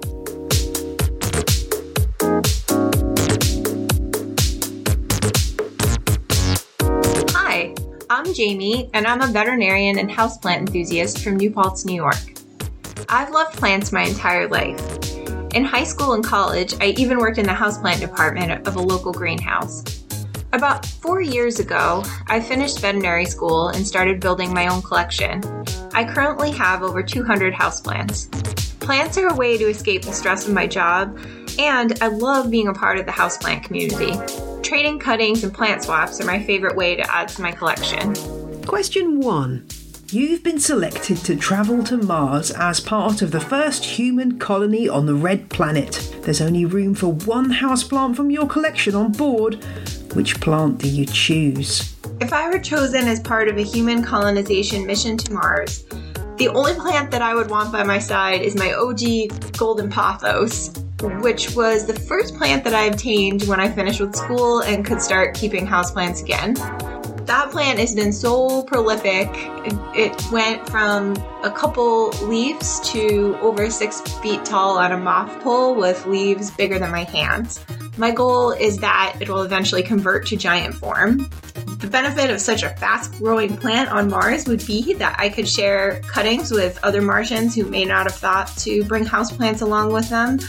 Hi, 7.31 7.73
I'm 8.09 8.33
Jamie, 8.33 8.89
and 8.93 9.07
I'm 9.07 9.21
a 9.21 9.27
veterinarian 9.27 9.97
and 9.97 10.09
houseplant 10.09 10.57
enthusiast 10.57 11.19
from 11.19 11.37
New 11.37 11.49
Paltz, 11.49 11.85
New 11.85 11.95
York. 11.95 12.17
I've 13.07 13.31
loved 13.31 13.55
plants 13.55 13.93
my 13.93 14.03
entire 14.03 14.49
life. 14.49 14.79
In 15.53 15.63
high 15.63 15.85
school 15.85 16.13
and 16.13 16.23
college, 16.23 16.73
I 16.81 16.87
even 16.97 17.17
worked 17.17 17.37
in 17.37 17.45
the 17.45 17.53
houseplant 17.53 18.01
department 18.01 18.67
of 18.67 18.75
a 18.75 18.81
local 18.81 19.13
greenhouse. 19.13 19.98
About 20.51 20.83
four 20.83 21.21
years 21.21 21.59
ago, 21.59 22.03
I 22.25 22.39
finished 22.39 22.79
veterinary 22.79 23.25
school 23.25 23.67
and 23.67 23.85
started 23.85 24.19
building 24.19 24.51
my 24.51 24.67
own 24.67 24.81
collection. 24.81 25.43
I 25.93 26.11
currently 26.11 26.49
have 26.51 26.81
over 26.81 27.03
200 27.03 27.53
houseplants. 27.53 28.31
Plants 28.79 29.15
are 29.19 29.27
a 29.27 29.35
way 29.35 29.59
to 29.59 29.69
escape 29.69 30.01
the 30.01 30.11
stress 30.11 30.47
of 30.47 30.53
my 30.55 30.65
job, 30.65 31.19
and 31.59 31.95
I 32.01 32.07
love 32.07 32.49
being 32.49 32.67
a 32.67 32.73
part 32.73 32.97
of 32.97 33.05
the 33.05 33.11
houseplant 33.11 33.63
community. 33.63 34.13
Trading 34.67 34.97
cuttings 34.97 35.43
and 35.43 35.53
plant 35.53 35.83
swaps 35.83 36.19
are 36.19 36.25
my 36.25 36.41
favorite 36.41 36.75
way 36.75 36.95
to 36.95 37.15
add 37.15 37.27
to 37.29 37.43
my 37.43 37.51
collection. 37.51 38.15
Question 38.65 39.19
1. 39.19 39.67
You've 40.11 40.41
been 40.41 40.59
selected 40.59 41.17
to 41.17 41.35
travel 41.35 41.83
to 41.83 41.97
Mars 41.97 42.49
as 42.49 42.79
part 42.79 43.21
of 43.21 43.29
the 43.29 43.39
first 43.39 43.85
human 43.85 44.39
colony 44.39 44.89
on 44.89 45.05
the 45.05 45.13
Red 45.13 45.51
Planet. 45.51 46.11
There's 46.23 46.41
only 46.41 46.65
room 46.65 46.95
for 46.95 47.13
one 47.13 47.53
houseplant 47.53 48.15
from 48.15 48.31
your 48.31 48.47
collection 48.47 48.95
on 48.95 49.11
board. 49.11 49.63
Which 50.13 50.39
plant 50.41 50.79
do 50.79 50.87
you 50.89 51.05
choose? 51.05 51.95
If 52.19 52.33
I 52.33 52.49
were 52.49 52.59
chosen 52.59 53.07
as 53.07 53.19
part 53.19 53.47
of 53.47 53.57
a 53.57 53.63
human 53.63 54.03
colonization 54.03 54.85
mission 54.85 55.17
to 55.17 55.33
Mars, 55.33 55.85
the 56.37 56.49
only 56.49 56.73
plant 56.73 57.11
that 57.11 57.21
I 57.21 57.35
would 57.35 57.49
want 57.49 57.71
by 57.71 57.83
my 57.83 57.99
side 57.99 58.41
is 58.41 58.55
my 58.55 58.73
OG 58.73 59.57
Golden 59.57 59.89
Pothos, 59.89 60.77
which 61.21 61.55
was 61.55 61.85
the 61.85 61.93
first 61.93 62.35
plant 62.35 62.63
that 62.63 62.73
I 62.73 62.85
obtained 62.85 63.43
when 63.43 63.59
I 63.59 63.69
finished 63.69 63.99
with 63.99 64.15
school 64.15 64.61
and 64.61 64.85
could 64.85 65.01
start 65.01 65.35
keeping 65.35 65.67
houseplants 65.67 66.21
again 66.21 66.55
that 67.29 67.51
plant 67.51 67.77
has 67.77 67.93
been 67.93 68.11
so 68.11 68.63
prolific. 68.63 69.29
It, 69.95 70.31
went 70.31 70.67
from 70.67 71.15
a 71.43 71.51
couple 71.51 72.09
leaves 72.23 72.79
to 72.91 73.37
over 73.39 73.69
six 73.69 74.01
feet 74.19 74.43
tall 74.45 74.79
on 74.79 74.91
a 74.91 74.97
moss 74.97 75.31
pole 75.43 75.75
with 75.75 76.07
leaves 76.07 76.49
bigger 76.49 76.79
than 76.79 76.89
my 76.89 77.03
hands. 77.03 77.63
My 77.97 78.09
goal 78.09 78.51
is 78.51 78.77
that 78.77 79.15
it 79.19 79.29
will 79.29 79.43
eventually 79.43 79.83
convert 79.83 80.25
to 80.27 80.37
giant 80.37 80.73
form. 80.73 81.29
The 81.77 81.87
benefit 81.87 82.31
of 82.31 82.41
such 82.41 82.63
a 82.63 82.69
fast 82.71 83.13
growing 83.19 83.55
plant 83.57 83.91
on 83.91 84.09
Mars 84.09 84.47
would 84.47 84.65
be 84.65 84.95
that 84.95 85.15
I 85.19 85.29
could 85.29 85.47
share 85.47 86.01
cuttings 86.07 86.49
with 86.49 86.79
other 86.83 87.03
Martians 87.03 87.53
who 87.53 87.65
may 87.65 87.85
not 87.85 88.05
have 88.05 88.15
thought 88.15 88.47
to 88.57 88.83
bring 88.85 89.05
houseplants 89.05 89.61
along 89.61 89.93
with 89.93 90.09
them 90.09 90.39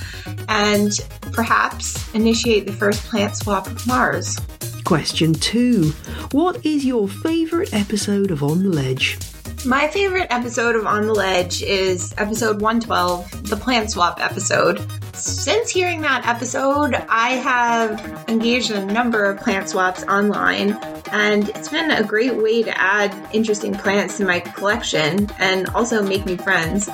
and 0.49 0.93
perhaps 1.33 2.13
initiate 2.15 2.67
the 2.67 2.73
first 2.73 3.05
plant 3.05 3.37
swap 3.37 3.67
of 3.67 3.87
Mars. 3.87 4.39
Question 4.85 5.35
two 5.35 5.91
What 6.33 6.65
is 6.65 6.85
your 6.85 7.07
favourite 7.09 7.73
episode 7.73 8.31
of 8.31 8.43
On 8.43 8.63
the 8.63 8.69
Ledge? 8.71 9.19
My 9.67 9.89
favorite 9.89 10.29
episode 10.31 10.75
of 10.75 10.87
On 10.87 11.07
the 11.07 11.13
Ledge 11.13 11.63
is 11.63 12.15
episode 12.17 12.63
112, 12.63 13.51
the 13.51 13.57
plant 13.57 13.91
swap 13.91 14.19
episode. 14.19 14.81
Since 15.15 15.69
hearing 15.69 16.01
that 16.01 16.27
episode, 16.27 16.95
I 16.95 17.33
have 17.33 18.25
engaged 18.29 18.71
in 18.71 18.89
a 18.89 18.93
number 18.93 19.23
of 19.25 19.39
plant 19.39 19.69
swaps 19.69 20.03
online, 20.05 20.73
and 21.13 21.51
it's 21.51 21.69
been 21.69 21.91
a 21.91 22.03
great 22.03 22.37
way 22.37 22.63
to 22.63 22.81
add 22.81 23.15
interesting 23.35 23.75
plants 23.75 24.17
to 24.17 24.25
my 24.25 24.41
collection 24.41 25.29
and 25.39 25.69
also 25.71 26.03
make 26.03 26.25
new 26.25 26.39
friends. 26.39 26.89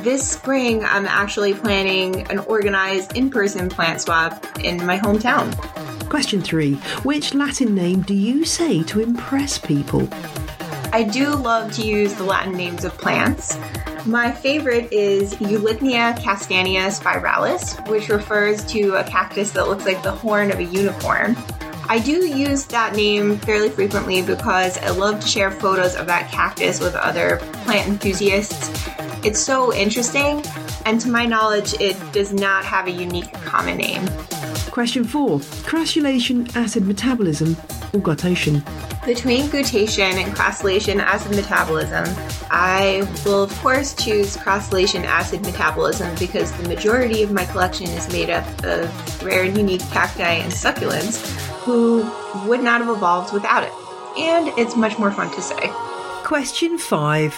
This 0.00 0.30
spring, 0.30 0.84
I'm 0.84 1.06
actually 1.06 1.54
planning 1.54 2.30
an 2.30 2.40
organized 2.40 3.16
in 3.16 3.30
person 3.30 3.70
plant 3.70 4.02
swap 4.02 4.44
in 4.62 4.84
my 4.84 4.98
hometown. 4.98 5.56
Question 6.10 6.42
three 6.42 6.74
Which 7.02 7.32
Latin 7.32 7.74
name 7.74 8.02
do 8.02 8.14
you 8.14 8.44
say 8.44 8.82
to 8.82 9.00
impress 9.00 9.56
people? 9.56 10.06
I 10.92 11.04
do 11.04 11.36
love 11.36 11.72
to 11.74 11.82
use 11.82 12.14
the 12.14 12.24
Latin 12.24 12.52
names 12.54 12.84
of 12.84 12.98
plants. 12.98 13.56
My 14.06 14.32
favorite 14.32 14.92
is 14.92 15.34
Eulychnia 15.34 16.18
castanea 16.18 16.88
spiralis, 16.90 17.88
which 17.88 18.08
refers 18.08 18.64
to 18.66 18.96
a 18.96 19.04
cactus 19.04 19.52
that 19.52 19.68
looks 19.68 19.84
like 19.84 20.02
the 20.02 20.10
horn 20.10 20.50
of 20.50 20.58
a 20.58 20.64
unicorn. 20.64 21.36
I 21.88 22.00
do 22.00 22.26
use 22.26 22.66
that 22.66 22.96
name 22.96 23.38
fairly 23.38 23.68
frequently 23.68 24.22
because 24.22 24.78
I 24.78 24.90
love 24.90 25.20
to 25.20 25.28
share 25.28 25.52
photos 25.52 25.94
of 25.94 26.06
that 26.06 26.30
cactus 26.32 26.80
with 26.80 26.96
other 26.96 27.38
plant 27.64 27.88
enthusiasts. 27.88 28.70
It's 29.24 29.40
so 29.40 29.72
interesting, 29.72 30.42
and 30.86 31.00
to 31.02 31.08
my 31.08 31.24
knowledge, 31.24 31.74
it 31.74 31.96
does 32.12 32.32
not 32.32 32.64
have 32.64 32.88
a 32.88 32.90
unique 32.90 33.32
common 33.44 33.76
name. 33.76 34.08
Question 34.70 35.02
four 35.02 35.40
Crassulacean 35.40 36.54
acid 36.54 36.86
metabolism 36.86 37.56
or 37.92 38.00
guttation? 38.00 38.62
Between 39.04 39.48
guttation 39.48 40.12
and 40.14 40.32
crassulacean 40.32 41.00
acid 41.00 41.34
metabolism, 41.34 42.04
I 42.52 43.08
will 43.24 43.42
of 43.42 43.52
course 43.58 43.94
choose 43.94 44.36
crassulacean 44.36 45.04
acid 45.04 45.42
metabolism 45.42 46.14
because 46.20 46.52
the 46.52 46.68
majority 46.68 47.24
of 47.24 47.32
my 47.32 47.46
collection 47.46 47.88
is 47.88 48.12
made 48.12 48.30
up 48.30 48.46
of 48.62 49.24
rare 49.24 49.42
and 49.42 49.56
unique 49.56 49.80
cacti 49.90 50.22
and 50.22 50.52
succulents 50.52 51.18
who 51.64 52.08
would 52.48 52.62
not 52.62 52.80
have 52.80 52.94
evolved 52.94 53.32
without 53.32 53.64
it. 53.64 53.72
And 54.18 54.56
it's 54.56 54.76
much 54.76 54.98
more 54.98 55.10
fun 55.10 55.34
to 55.34 55.42
say. 55.42 55.68
Question 56.22 56.78
five 56.78 57.34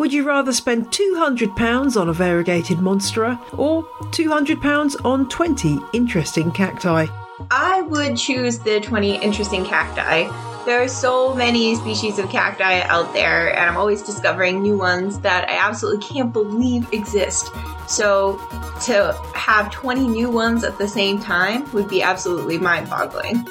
would 0.00 0.14
you 0.14 0.26
rather 0.26 0.50
spend 0.50 0.86
£200 0.86 2.00
on 2.00 2.08
a 2.08 2.12
variegated 2.14 2.78
monstera 2.78 3.38
or 3.52 3.82
£200 4.12 5.04
on 5.04 5.28
20 5.28 5.78
interesting 5.92 6.50
cacti? 6.50 7.06
I 7.50 7.82
would 7.82 8.16
choose 8.16 8.60
the 8.60 8.80
20 8.80 9.16
interesting 9.16 9.62
cacti. 9.62 10.24
There 10.64 10.82
are 10.82 10.88
so 10.88 11.34
many 11.34 11.74
species 11.74 12.18
of 12.18 12.30
cacti 12.30 12.80
out 12.80 13.12
there, 13.12 13.54
and 13.54 13.68
I'm 13.68 13.76
always 13.76 14.00
discovering 14.00 14.62
new 14.62 14.78
ones 14.78 15.20
that 15.20 15.46
I 15.50 15.58
absolutely 15.58 16.06
can't 16.06 16.32
believe 16.32 16.90
exist. 16.94 17.50
So, 17.86 18.38
to 18.86 19.12
have 19.34 19.70
20 19.70 20.08
new 20.08 20.30
ones 20.30 20.64
at 20.64 20.78
the 20.78 20.88
same 20.88 21.20
time 21.20 21.70
would 21.72 21.90
be 21.90 22.02
absolutely 22.02 22.56
mind 22.56 22.88
boggling. 22.88 23.46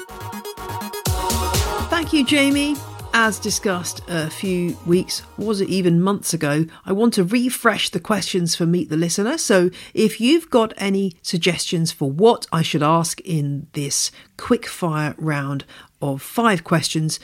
Thank 1.90 2.12
you, 2.12 2.24
Jamie. 2.24 2.74
As 3.12 3.40
discussed 3.40 4.02
a 4.08 4.30
few 4.30 4.78
weeks, 4.86 5.22
was 5.36 5.60
it 5.60 5.68
even 5.68 6.00
months 6.00 6.32
ago, 6.32 6.66
I 6.86 6.92
want 6.92 7.12
to 7.14 7.24
refresh 7.24 7.90
the 7.90 7.98
questions 7.98 8.54
for 8.54 8.66
Meet 8.66 8.88
the 8.88 8.96
Listener. 8.96 9.36
So 9.36 9.70
if 9.94 10.20
you've 10.20 10.48
got 10.48 10.72
any 10.76 11.16
suggestions 11.20 11.90
for 11.90 12.08
what 12.08 12.46
I 12.52 12.62
should 12.62 12.84
ask 12.84 13.20
in 13.22 13.66
this 13.72 14.12
quick 14.36 14.66
fire 14.66 15.16
round 15.18 15.64
of 16.00 16.22
five 16.22 16.62
questions, 16.62 17.18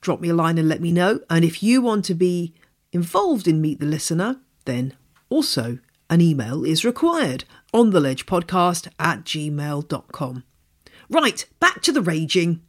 drop 0.00 0.20
me 0.20 0.30
a 0.30 0.34
line 0.34 0.56
and 0.56 0.68
let 0.68 0.80
me 0.80 0.92
know. 0.92 1.20
And 1.28 1.44
if 1.44 1.62
you 1.62 1.82
want 1.82 2.06
to 2.06 2.14
be 2.14 2.54
involved 2.90 3.46
in 3.46 3.60
Meet 3.60 3.80
the 3.80 3.86
Listener, 3.86 4.40
then 4.64 4.94
also 5.28 5.78
an 6.08 6.22
email 6.22 6.64
is 6.64 6.86
required 6.86 7.44
on 7.74 7.90
the 7.90 8.00
ledge 8.00 8.24
podcast 8.24 8.88
at 8.98 9.24
gmail.com. 9.24 10.44
Right, 11.10 11.46
back 11.60 11.82
to 11.82 11.92
the 11.92 12.02
raging. 12.02 12.62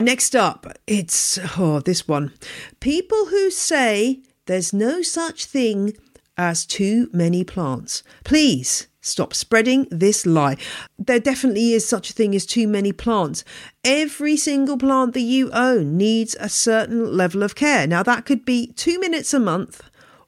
Next 0.00 0.36
up, 0.36 0.66
it's 0.86 1.40
oh, 1.58 1.80
this 1.80 2.06
one. 2.06 2.32
People 2.78 3.26
who 3.26 3.50
say 3.50 4.20
there's 4.46 4.72
no 4.72 5.02
such 5.02 5.44
thing 5.44 5.96
as 6.36 6.64
too 6.64 7.10
many 7.12 7.42
plants. 7.42 8.04
Please 8.22 8.86
stop 9.00 9.34
spreading 9.34 9.88
this 9.90 10.24
lie. 10.24 10.56
There 10.98 11.18
definitely 11.18 11.72
is 11.72 11.88
such 11.88 12.10
a 12.10 12.12
thing 12.12 12.32
as 12.36 12.46
too 12.46 12.68
many 12.68 12.92
plants. 12.92 13.42
Every 13.84 14.36
single 14.36 14.78
plant 14.78 15.14
that 15.14 15.20
you 15.20 15.50
own 15.50 15.96
needs 15.96 16.36
a 16.38 16.48
certain 16.48 17.16
level 17.16 17.42
of 17.42 17.56
care. 17.56 17.86
Now, 17.86 18.04
that 18.04 18.24
could 18.24 18.44
be 18.44 18.68
two 18.68 19.00
minutes 19.00 19.34
a 19.34 19.40
month, 19.40 19.82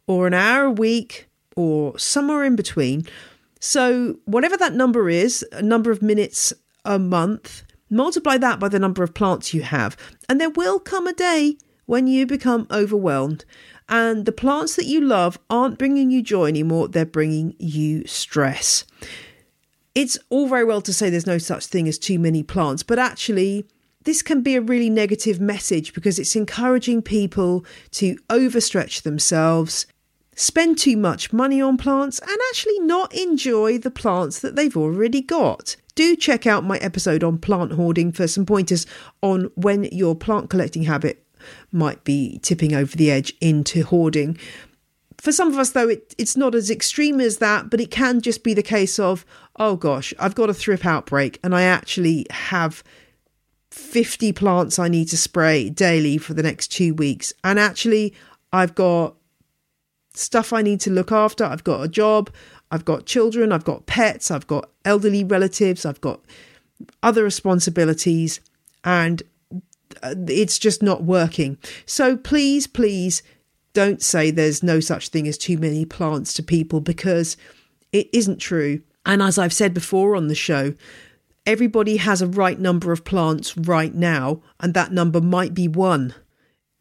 or 0.09 0.27
an 0.27 0.35
hour 0.35 0.65
a 0.65 0.73
week, 0.73 1.29
or 1.55 1.97
somewhere 1.97 2.45
in 2.45 2.57
between. 2.57 3.07
So, 3.61 4.17
whatever 4.25 4.57
that 4.57 4.75
number 4.75 5.09
is, 5.09 5.45
a 5.53 5.63
number 5.63 5.93
of 5.93 6.03
minutes 6.03 6.53
a 6.85 6.99
month, 6.99 7.63
multiply 7.91 8.39
that 8.39 8.59
by 8.59 8.69
the 8.69 8.79
number 8.79 9.03
of 9.03 9.15
plants 9.15 9.53
you 9.53 9.63
have, 9.63 9.97
and 10.29 10.41
there 10.41 10.51
will 10.51 10.79
come 10.79 11.07
a 11.07 11.13
day 11.13 11.59
when 11.87 12.07
you 12.07 12.25
become 12.25 12.67
overwhelmed 12.71 13.45
and 13.91 14.25
the 14.25 14.33
plants 14.33 14.77
that 14.77 14.87
you 14.87 15.01
love 15.01 15.39
aren't 15.51 15.77
bringing 15.77 16.13
you 16.13 16.23
joy 16.23 16.47
anymore, 16.47 16.87
they're 16.87 17.05
bringing 17.05 17.57
you 17.59 18.07
stress. 18.07 18.85
It's 19.97 20.17
all 20.31 20.49
very 20.49 20.65
well 20.65 20.81
to 20.83 20.95
say 20.95 21.11
there's 21.11 21.27
no 21.27 21.39
such 21.39 21.67
thing 21.67 21.89
as 21.89 21.99
too 21.99 22.21
many 22.21 22.45
plants, 22.45 22.85
but 22.85 23.01
actually, 23.01 23.67
this 24.05 24.23
can 24.23 24.43
be 24.43 24.55
a 24.55 24.61
really 24.61 24.89
negative 24.89 25.41
message 25.41 25.93
because 25.93 26.21
it's 26.21 26.37
encouraging 26.37 27.03
people 27.03 27.67
to 27.91 28.15
overstretch 28.29 29.03
themselves, 29.03 29.87
spend 30.37 30.79
too 30.79 30.97
much 30.97 31.33
money 31.33 31.61
on 31.61 31.77
plants, 31.77 32.21
and 32.21 32.39
actually 32.51 32.79
not 32.79 33.13
enjoy 33.13 33.77
the 33.77 33.91
plants 33.91 34.39
that 34.39 34.55
they've 34.55 34.77
already 34.77 35.21
got. 35.21 35.75
Do 36.01 36.17
check 36.17 36.47
out 36.47 36.65
my 36.65 36.79
episode 36.79 37.23
on 37.23 37.37
plant 37.37 37.73
hoarding 37.73 38.11
for 38.11 38.27
some 38.27 38.47
pointers 38.47 38.87
on 39.21 39.51
when 39.55 39.85
your 39.93 40.15
plant 40.15 40.49
collecting 40.49 40.85
habit 40.85 41.27
might 41.73 42.05
be 42.05 42.39
tipping 42.39 42.75
over 42.75 42.97
the 42.97 43.11
edge 43.11 43.35
into 43.43 43.85
hoarding. 43.85 44.39
For 45.19 45.31
some 45.31 45.49
of 45.49 45.59
us, 45.59 45.73
though, 45.73 45.91
it, 45.91 46.15
it's 46.17 46.39
not 46.39 46.55
as 46.55 46.71
extreme 46.71 47.21
as 47.21 47.37
that, 47.37 47.69
but 47.69 47.83
it 47.83 47.91
can 47.91 48.23
just 48.23 48.43
be 48.43 48.55
the 48.55 48.63
case 48.63 48.99
of, 48.99 49.27
oh 49.57 49.77
gosh, 49.77 50.15
I've 50.19 50.35
got 50.35 50.49
a 50.49 50.55
thrip 50.55 50.87
outbreak 50.87 51.39
and 51.45 51.55
I 51.55 51.65
actually 51.65 52.25
have 52.31 52.83
50 53.71 54.33
plants 54.33 54.79
I 54.79 54.89
need 54.89 55.09
to 55.09 55.19
spray 55.19 55.69
daily 55.69 56.17
for 56.17 56.33
the 56.33 56.43
next 56.43 56.69
two 56.69 56.95
weeks. 56.95 57.35
And 57.45 57.59
actually, 57.59 58.15
I've 58.55 58.75
got 58.75 59.17
stuff 60.15 60.55
I 60.55 60.63
need 60.63 60.81
to 60.81 60.91
look 60.91 61.13
after. 61.13 61.45
I've 61.45 61.63
got 61.63 61.83
a 61.83 61.89
job, 61.89 62.31
I've 62.71 62.85
got 62.85 63.07
children, 63.07 63.53
I've 63.53 63.65
got 63.65 63.87
pets, 63.87 64.31
I've 64.31 64.47
got 64.47 64.71
elderly 64.85 65.25
relatives, 65.25 65.85
I've 65.85 66.01
got 66.01 66.21
other 67.03 67.25
responsibilities. 67.25 68.41
And 68.85 69.23
uh, 70.03 70.15
it's 70.29 70.59
just 70.59 70.83
not 70.83 71.03
working. 71.03 71.59
So 71.85 72.17
please, 72.17 72.67
please 72.67 73.23
don't 73.73 74.03
say 74.03 74.31
there's 74.31 74.63
no 74.63 74.81
such 74.81 75.09
thing 75.09 75.27
as 75.29 75.39
too 75.39 75.59
many 75.59 75.85
plants 75.85 76.33
to 76.35 76.43
people 76.43 76.81
because 76.81 77.37
it 77.93 78.09
isn't 78.13 78.39
true. 78.39 78.83
And 79.07 79.23
as 79.23 79.39
I've 79.39 79.53
said 79.53 79.75
before 79.75 80.15
on 80.15 80.29
the 80.29 80.35
show, 80.35 80.75
everybody 81.47 81.97
has 81.97 82.23
a 82.23 82.27
right 82.27 82.59
number 82.59 82.93
of 82.93 83.05
plants 83.05 83.57
right 83.57 83.95
now, 83.95 84.43
and 84.61 84.75
that 84.75 84.93
number 84.93 85.21
might 85.21 85.55
be 85.55 85.69
one. 85.69 86.15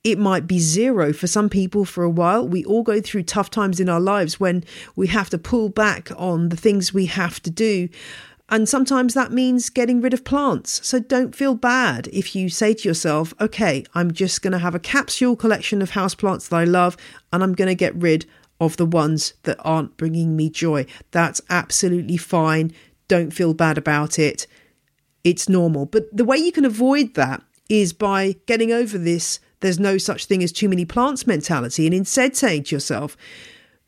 It 0.03 0.17
might 0.17 0.47
be 0.47 0.59
zero 0.59 1.11
for 1.11 1.27
some 1.27 1.49
people 1.49 1.83
for 1.83 2.03
a 2.03 2.09
while. 2.09 2.47
We 2.47 2.63
all 2.63 2.83
go 2.83 3.01
through 3.01 3.23
tough 3.23 3.49
times 3.49 3.81
in 3.81 3.89
our 3.89 3.99
lives 3.99 4.39
when 4.39 4.63
we 4.95 5.07
have 5.07 5.29
to 5.31 5.37
pull 5.37 5.67
back 5.67 6.09
on 6.15 6.49
the 6.49 6.55
things 6.55 6.93
we 6.93 7.07
have 7.07 7.41
to 7.43 7.49
do. 7.49 7.89
And 8.47 8.67
sometimes 8.67 9.13
that 9.13 9.33
means 9.33 9.69
getting 9.69 9.99
rid 9.99 10.13
of 10.13 10.23
plants. 10.23 10.85
So 10.87 10.99
don't 10.99 11.35
feel 11.35 11.53
bad 11.53 12.07
if 12.07 12.33
you 12.33 12.49
say 12.49 12.73
to 12.73 12.87
yourself, 12.87 13.33
okay, 13.41 13.83
I'm 13.93 14.11
just 14.11 14.41
going 14.41 14.53
to 14.53 14.59
have 14.59 14.73
a 14.73 14.79
capsule 14.79 15.35
collection 15.35 15.81
of 15.81 15.91
houseplants 15.91 16.49
that 16.49 16.55
I 16.55 16.63
love 16.63 16.95
and 17.33 17.43
I'm 17.43 17.53
going 17.53 17.67
to 17.67 17.75
get 17.75 17.93
rid 17.95 18.25
of 18.61 18.77
the 18.77 18.85
ones 18.85 19.33
that 19.43 19.57
aren't 19.59 19.97
bringing 19.97 20.35
me 20.35 20.49
joy. 20.49 20.85
That's 21.11 21.41
absolutely 21.49 22.17
fine. 22.17 22.71
Don't 23.09 23.31
feel 23.31 23.53
bad 23.53 23.77
about 23.77 24.17
it. 24.17 24.47
It's 25.23 25.49
normal. 25.49 25.85
But 25.85 26.05
the 26.15 26.25
way 26.25 26.37
you 26.37 26.53
can 26.53 26.65
avoid 26.65 27.15
that 27.15 27.43
is 27.67 27.91
by 27.93 28.35
getting 28.47 28.71
over 28.71 28.97
this 28.97 29.39
there's 29.61 29.79
no 29.79 29.97
such 29.97 30.25
thing 30.25 30.43
as 30.43 30.51
too 30.51 30.69
many 30.69 30.85
plants 30.85 31.27
mentality 31.27 31.85
and 31.85 31.93
instead 31.93 32.35
saying 32.35 32.63
to 32.63 32.75
yourself, 32.75 33.17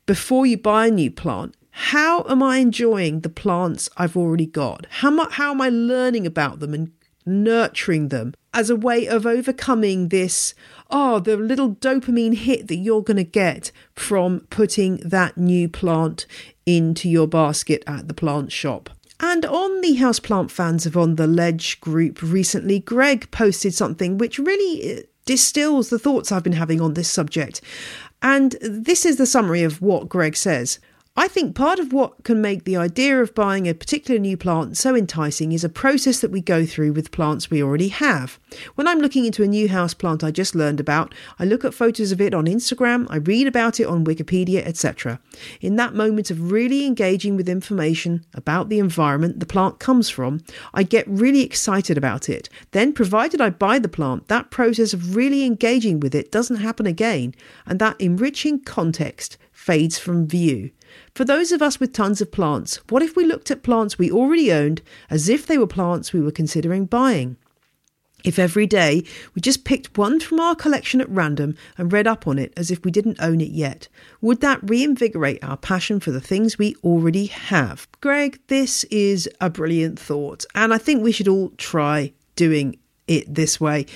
before 0.06 0.46
you 0.46 0.58
buy 0.58 0.86
a 0.86 0.90
new 0.90 1.10
plant, 1.10 1.56
how 1.70 2.24
am 2.28 2.42
I 2.42 2.58
enjoying 2.58 3.20
the 3.20 3.30
plants 3.30 3.88
I've 3.96 4.16
already 4.16 4.46
got? 4.46 4.86
How, 4.90 5.10
mu- 5.10 5.30
how 5.30 5.52
am 5.52 5.60
I 5.60 5.68
learning 5.70 6.26
about 6.26 6.60
them 6.60 6.74
and 6.74 6.92
nurturing 7.24 8.08
them 8.08 8.34
as 8.52 8.68
a 8.68 8.76
way 8.76 9.06
of 9.06 9.24
overcoming 9.24 10.08
this, 10.08 10.54
oh, 10.90 11.18
the 11.18 11.36
little 11.36 11.74
dopamine 11.76 12.34
hit 12.34 12.68
that 12.68 12.76
you're 12.76 13.02
going 13.02 13.16
to 13.16 13.24
get 13.24 13.72
from 13.94 14.40
putting 14.50 14.96
that 14.98 15.38
new 15.38 15.68
plant 15.68 16.26
into 16.66 17.08
your 17.08 17.26
basket 17.26 17.82
at 17.86 18.08
the 18.08 18.14
plant 18.14 18.52
shop? 18.52 18.90
And 19.20 19.46
on 19.46 19.80
the 19.80 19.96
Houseplant 19.96 20.50
Fans 20.50 20.84
of 20.84 20.96
On 20.96 21.14
the 21.14 21.28
Ledge 21.28 21.80
group 21.80 22.20
recently, 22.20 22.80
Greg 22.80 23.30
posted 23.30 23.72
something 23.72 24.18
which 24.18 24.38
really 24.38 25.04
distills 25.24 25.90
the 25.90 25.98
thoughts 25.98 26.32
I've 26.32 26.42
been 26.42 26.52
having 26.52 26.80
on 26.80 26.94
this 26.94 27.10
subject. 27.10 27.60
And 28.22 28.56
this 28.60 29.04
is 29.04 29.16
the 29.16 29.26
summary 29.26 29.62
of 29.62 29.82
what 29.82 30.08
Greg 30.08 30.36
says. 30.36 30.78
I 31.14 31.28
think 31.28 31.54
part 31.54 31.78
of 31.78 31.92
what 31.92 32.24
can 32.24 32.40
make 32.40 32.64
the 32.64 32.78
idea 32.78 33.20
of 33.20 33.34
buying 33.34 33.68
a 33.68 33.74
particular 33.74 34.18
new 34.18 34.38
plant 34.38 34.78
so 34.78 34.96
enticing 34.96 35.52
is 35.52 35.62
a 35.62 35.68
process 35.68 36.20
that 36.20 36.30
we 36.30 36.40
go 36.40 36.64
through 36.64 36.94
with 36.94 37.10
plants 37.10 37.50
we 37.50 37.62
already 37.62 37.88
have. 37.88 38.40
When 38.76 38.88
I'm 38.88 39.00
looking 39.00 39.26
into 39.26 39.42
a 39.42 39.46
new 39.46 39.68
house 39.68 39.92
plant 39.92 40.24
I 40.24 40.30
just 40.30 40.54
learned 40.54 40.80
about, 40.80 41.14
I 41.38 41.44
look 41.44 41.66
at 41.66 41.74
photos 41.74 42.12
of 42.12 42.20
it 42.22 42.32
on 42.32 42.46
Instagram, 42.46 43.06
I 43.10 43.16
read 43.16 43.46
about 43.46 43.78
it 43.78 43.84
on 43.84 44.06
Wikipedia, 44.06 44.66
etc. 44.66 45.20
In 45.60 45.76
that 45.76 45.94
moment 45.94 46.30
of 46.30 46.50
really 46.50 46.86
engaging 46.86 47.36
with 47.36 47.46
information 47.46 48.24
about 48.32 48.70
the 48.70 48.78
environment 48.78 49.38
the 49.38 49.44
plant 49.44 49.80
comes 49.80 50.08
from, 50.08 50.42
I 50.72 50.82
get 50.82 51.06
really 51.06 51.42
excited 51.42 51.98
about 51.98 52.30
it. 52.30 52.48
Then, 52.70 52.94
provided 52.94 53.38
I 53.38 53.50
buy 53.50 53.78
the 53.78 53.86
plant, 53.86 54.28
that 54.28 54.50
process 54.50 54.94
of 54.94 55.14
really 55.14 55.44
engaging 55.44 56.00
with 56.00 56.14
it 56.14 56.32
doesn't 56.32 56.56
happen 56.56 56.86
again, 56.86 57.34
and 57.66 57.78
that 57.80 58.00
enriching 58.00 58.60
context 58.60 59.36
fades 59.62 59.96
from 59.96 60.26
view. 60.26 60.72
For 61.14 61.24
those 61.24 61.52
of 61.52 61.62
us 61.62 61.78
with 61.78 61.92
tons 61.92 62.20
of 62.20 62.32
plants, 62.32 62.80
what 62.88 63.00
if 63.00 63.14
we 63.14 63.24
looked 63.24 63.48
at 63.48 63.62
plants 63.62 63.96
we 63.96 64.10
already 64.10 64.52
owned 64.52 64.82
as 65.08 65.28
if 65.28 65.46
they 65.46 65.56
were 65.56 65.68
plants 65.68 66.12
we 66.12 66.20
were 66.20 66.32
considering 66.32 66.84
buying? 66.84 67.36
If 68.24 68.40
every 68.40 68.66
day 68.66 69.04
we 69.34 69.40
just 69.40 69.64
picked 69.64 69.96
one 69.96 70.18
from 70.18 70.40
our 70.40 70.56
collection 70.56 71.00
at 71.00 71.08
random 71.08 71.56
and 71.78 71.92
read 71.92 72.08
up 72.08 72.26
on 72.26 72.40
it 72.40 72.52
as 72.56 72.72
if 72.72 72.84
we 72.84 72.90
didn't 72.90 73.20
own 73.20 73.40
it 73.40 73.50
yet, 73.50 73.86
would 74.20 74.40
that 74.40 74.68
reinvigorate 74.68 75.42
our 75.44 75.56
passion 75.56 76.00
for 76.00 76.10
the 76.10 76.20
things 76.20 76.58
we 76.58 76.74
already 76.82 77.26
have? 77.26 77.86
Greg, 78.00 78.40
this 78.48 78.82
is 78.84 79.28
a 79.40 79.48
brilliant 79.48 79.98
thought, 79.98 80.44
and 80.56 80.74
I 80.74 80.78
think 80.78 81.02
we 81.02 81.12
should 81.12 81.28
all 81.28 81.50
try 81.56 82.12
doing 82.34 82.78
it 83.06 83.32
this 83.32 83.60
way. 83.60 83.86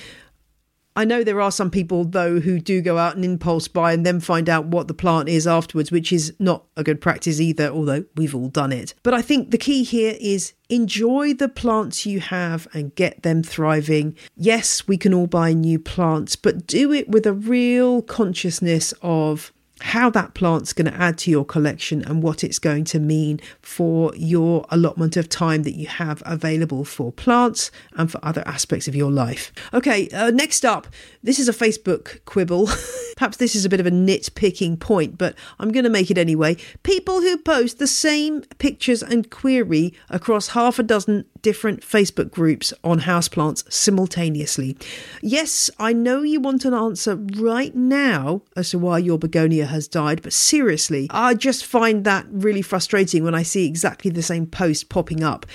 I 0.97 1.05
know 1.05 1.23
there 1.23 1.39
are 1.39 1.51
some 1.51 1.69
people, 1.69 2.05
though, 2.05 2.39
who 2.39 2.59
do 2.59 2.81
go 2.81 2.97
out 2.97 3.15
and 3.15 3.23
impulse 3.23 3.67
buy 3.67 3.93
and 3.93 4.03
then 4.03 4.19
find 4.19 4.49
out 4.49 4.65
what 4.65 4.87
the 4.87 4.95
plant 4.95 5.29
is 5.29 5.45
afterwards, 5.45 5.91
which 5.91 6.11
is 6.11 6.33
not 6.39 6.65
a 6.75 6.83
good 6.83 6.99
practice 6.99 7.39
either, 7.39 7.69
although 7.69 8.05
we've 8.15 8.33
all 8.33 8.49
done 8.49 8.71
it. 8.71 8.95
But 9.03 9.13
I 9.13 9.21
think 9.21 9.51
the 9.51 9.59
key 9.59 9.83
here 9.83 10.17
is 10.19 10.53
enjoy 10.69 11.35
the 11.35 11.49
plants 11.49 12.07
you 12.07 12.19
have 12.19 12.67
and 12.73 12.95
get 12.95 13.21
them 13.21 13.43
thriving. 13.43 14.17
Yes, 14.35 14.87
we 14.87 14.97
can 14.97 15.13
all 15.13 15.27
buy 15.27 15.53
new 15.53 15.77
plants, 15.77 16.35
but 16.35 16.65
do 16.65 16.91
it 16.91 17.07
with 17.07 17.27
a 17.27 17.33
real 17.33 18.01
consciousness 18.01 18.91
of 19.03 19.53
how 19.81 20.09
that 20.09 20.33
plant's 20.33 20.73
going 20.73 20.91
to 20.91 20.97
add 20.99 21.17
to 21.19 21.31
your 21.31 21.45
collection 21.45 22.03
and 22.03 22.23
what 22.23 22.43
it's 22.43 22.59
going 22.59 22.83
to 22.85 22.99
mean 22.99 23.39
for 23.61 24.11
your 24.15 24.65
allotment 24.69 25.15
of 25.17 25.29
time 25.29 25.63
that 25.63 25.75
you 25.75 25.87
have 25.87 26.23
available 26.25 26.83
for 26.83 27.11
plants 27.11 27.71
and 27.95 28.11
for 28.11 28.19
other 28.23 28.43
aspects 28.45 28.87
of 28.87 28.95
your 28.95 29.11
life. 29.11 29.51
Okay, 29.73 30.09
uh, 30.09 30.31
next 30.31 30.65
up, 30.65 30.87
this 31.23 31.39
is 31.39 31.47
a 31.47 31.53
Facebook 31.53 32.23
quibble. 32.25 32.69
Perhaps 33.17 33.37
this 33.37 33.55
is 33.55 33.65
a 33.65 33.69
bit 33.69 33.79
of 33.79 33.85
a 33.85 33.91
nitpicking 33.91 34.79
point, 34.79 35.17
but 35.17 35.35
I'm 35.59 35.71
going 35.71 35.83
to 35.83 35.89
make 35.89 36.11
it 36.11 36.17
anyway. 36.17 36.57
People 36.83 37.21
who 37.21 37.37
post 37.37 37.79
the 37.79 37.87
same 37.87 38.41
pictures 38.59 39.03
and 39.03 39.29
query 39.29 39.93
across 40.09 40.49
half 40.49 40.79
a 40.79 40.83
dozen 40.83 41.25
different 41.47 41.79
Facebook 41.79 42.29
groups 42.29 42.73
on 42.83 42.99
houseplants 42.99 43.71
simultaneously. 43.71 44.75
Yes, 45.21 45.69
I 45.79 45.93
know 45.93 46.21
you 46.21 46.41
want 46.41 46.65
an 46.65 46.73
answer 46.73 47.15
right 47.15 47.73
now 47.73 48.41
as 48.57 48.71
to 48.71 48.77
why 48.77 48.97
your 48.97 49.17
begonia 49.17 49.65
has 49.67 49.87
died, 49.87 50.21
but 50.23 50.33
seriously, 50.33 51.07
I 51.09 51.35
just 51.35 51.65
find 51.65 52.03
that 52.03 52.25
really 52.29 52.61
frustrating 52.61 53.23
when 53.23 53.33
I 53.33 53.43
see 53.43 53.65
exactly 53.65 54.11
the 54.11 54.21
same 54.21 54.45
post 54.45 54.89
popping 54.89 55.23
up 55.23 55.45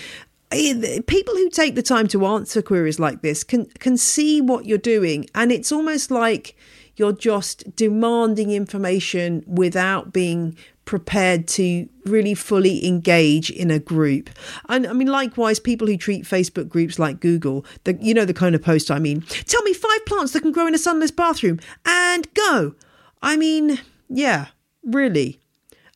eh, 0.51 1.01
people 1.07 1.35
who 1.35 1.51
take 1.51 1.75
the 1.75 1.83
time 1.83 2.09
to 2.09 2.25
answer 2.25 2.63
queries 2.63 2.99
like 2.99 3.21
this 3.21 3.45
can 3.45 3.67
can 3.79 3.99
see 3.99 4.41
what 4.41 4.65
you're 4.65 4.79
doing 4.79 5.27
and 5.35 5.53
it's 5.53 5.71
almost 5.71 6.11
like 6.11 6.57
you're 6.97 7.13
just 7.13 7.77
demanding 7.77 8.51
information 8.51 9.45
without 9.47 10.11
being 10.11 10.57
prepared 10.85 11.47
to 11.49 11.89
really 12.05 12.35
fully 12.35 12.87
engage 12.87 13.51
in 13.51 13.71
a 13.71 13.79
group. 13.79 14.31
And 14.69 14.87
I 14.87 14.93
mean, 14.93 15.09
likewise, 15.09 15.61
people 15.61 15.87
who 15.87 15.97
treat 15.97 16.25
Facebook 16.25 16.69
groups 16.69 16.99
like 16.99 17.21
Google, 17.21 17.65
the, 17.85 17.95
you 18.01 18.15
know, 18.15 18.25
the 18.25 18.35
kind 18.35 18.55
of 18.55 18.63
post 18.63 18.91
I 18.91 18.99
mean, 18.99 19.23
tell 19.47 19.63
me 19.63 19.75
five 19.75 20.05
plants 20.07 20.33
that 20.33 20.43
can 20.43 20.53
grow 20.53 20.67
in 20.67 20.75
a 20.75 20.79
sunless 20.79 21.11
bathroom 21.11 21.61
and 21.85 22.33
go. 22.35 22.75
I 23.23 23.37
mean, 23.37 23.81
yeah, 24.09 24.49
really. 24.85 25.42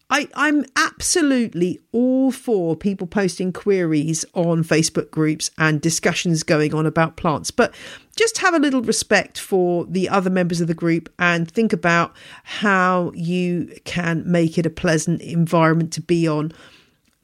I, 0.09 0.29
I'm 0.35 0.65
absolutely 0.77 1.81
all 1.91 2.31
for 2.31 2.77
people 2.77 3.09
posting 3.09 3.53
queries 3.53 4.25
on 4.35 4.63
Facebook 4.63 5.11
groups 5.11 5.51
and 5.59 5.81
discussions 5.81 6.45
going 6.45 6.75
on 6.75 6.87
about 6.87 7.17
plants, 7.17 7.51
but 7.51 7.75
just 8.17 8.39
have 8.39 8.55
a 8.55 8.61
little 8.61 8.83
respect 8.83 9.39
for 9.39 9.85
the 9.85 10.09
other 10.09 10.31
members 10.31 10.61
of 10.61 10.69
the 10.69 10.75
group 10.75 11.13
and 11.19 11.51
think 11.51 11.73
about 11.73 12.15
how 12.45 13.11
you 13.15 13.75
can 13.85 14.23
make 14.25 14.57
it 14.59 14.67
a 14.67 14.71
pleasant 14.71 15.21
environment 15.23 15.93
to 15.95 16.01
be 16.01 16.29
on 16.29 16.53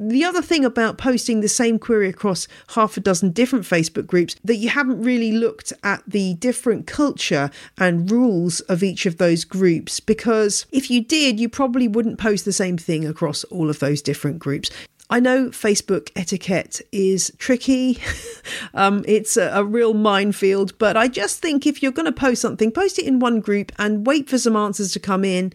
the 0.08 0.24
other 0.24 0.42
thing 0.42 0.64
about 0.64 0.98
posting 0.98 1.40
the 1.40 1.48
same 1.48 1.78
query 1.78 2.08
across 2.08 2.48
half 2.68 2.96
a 2.96 3.00
dozen 3.00 3.30
different 3.30 3.64
Facebook 3.64 4.06
groups 4.06 4.36
that 4.44 4.56
you 4.56 4.68
haven't 4.68 5.02
really 5.02 5.32
looked 5.32 5.72
at 5.82 6.02
the 6.06 6.34
different 6.34 6.86
culture 6.86 7.50
and 7.78 8.10
rules 8.10 8.60
of 8.60 8.82
each 8.82 9.06
of 9.06 9.18
those 9.18 9.44
groups 9.44 10.00
because 10.00 10.66
if 10.70 10.90
you 10.90 11.02
did, 11.02 11.38
you 11.38 11.48
probably 11.48 11.88
wouldn't 11.88 12.18
post 12.18 12.44
the 12.44 12.52
same 12.52 12.78
thing 12.78 13.06
across 13.06 13.44
all 13.44 13.70
of 13.70 13.78
those 13.78 14.02
different 14.02 14.38
groups. 14.38 14.70
I 15.10 15.20
know 15.20 15.48
Facebook 15.48 16.10
etiquette 16.16 16.80
is 16.90 17.30
tricky. 17.36 17.98
um, 18.74 19.04
it's 19.06 19.36
a, 19.36 19.50
a, 19.52 19.62
real 19.62 19.92
minefield, 19.92 20.76
but 20.78 20.96
I 20.96 21.06
just 21.06 21.40
think 21.40 21.66
if 21.66 21.82
you're 21.82 21.92
going 21.92 22.06
to 22.06 22.12
post 22.12 22.40
something, 22.40 22.72
post 22.72 22.98
it 22.98 23.04
in 23.04 23.18
one 23.18 23.40
group 23.40 23.72
and 23.78 24.06
wait 24.06 24.30
for 24.30 24.38
some 24.38 24.56
answers 24.56 24.90
to 24.92 25.00
come 25.00 25.22
in 25.22 25.52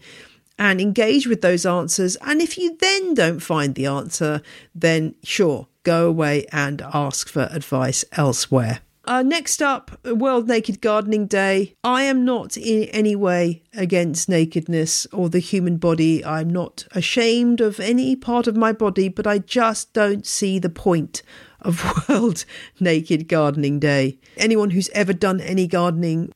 and 0.58 0.80
engage 0.80 1.26
with 1.26 1.40
those 1.40 1.64
answers. 1.64 2.16
And 2.16 2.40
if 2.40 2.58
you 2.58 2.76
then 2.76 3.14
don't 3.14 3.40
find 3.40 3.74
the 3.74 3.86
answer, 3.86 4.42
then 4.74 5.14
sure, 5.22 5.68
go 5.82 6.08
away 6.08 6.46
and 6.52 6.82
ask 6.82 7.28
for 7.28 7.48
advice 7.50 8.04
elsewhere. 8.12 8.80
Uh, 9.08 9.22
next 9.22 9.62
up, 9.62 10.04
World 10.04 10.48
Naked 10.48 10.82
Gardening 10.82 11.26
Day. 11.26 11.74
I 11.82 12.02
am 12.02 12.26
not 12.26 12.58
in 12.58 12.84
any 12.90 13.16
way 13.16 13.62
against 13.72 14.28
nakedness 14.28 15.06
or 15.14 15.30
the 15.30 15.38
human 15.38 15.78
body. 15.78 16.22
I'm 16.22 16.50
not 16.50 16.86
ashamed 16.90 17.62
of 17.62 17.80
any 17.80 18.16
part 18.16 18.46
of 18.46 18.54
my 18.54 18.70
body, 18.72 19.08
but 19.08 19.26
I 19.26 19.38
just 19.38 19.94
don't 19.94 20.26
see 20.26 20.58
the 20.58 20.68
point 20.68 21.22
of 21.62 22.06
World 22.08 22.44
Naked 22.80 23.28
Gardening 23.28 23.78
Day. 23.78 24.18
Anyone 24.36 24.70
who's 24.70 24.90
ever 24.90 25.14
done 25.14 25.40
any 25.40 25.66
gardening 25.66 26.30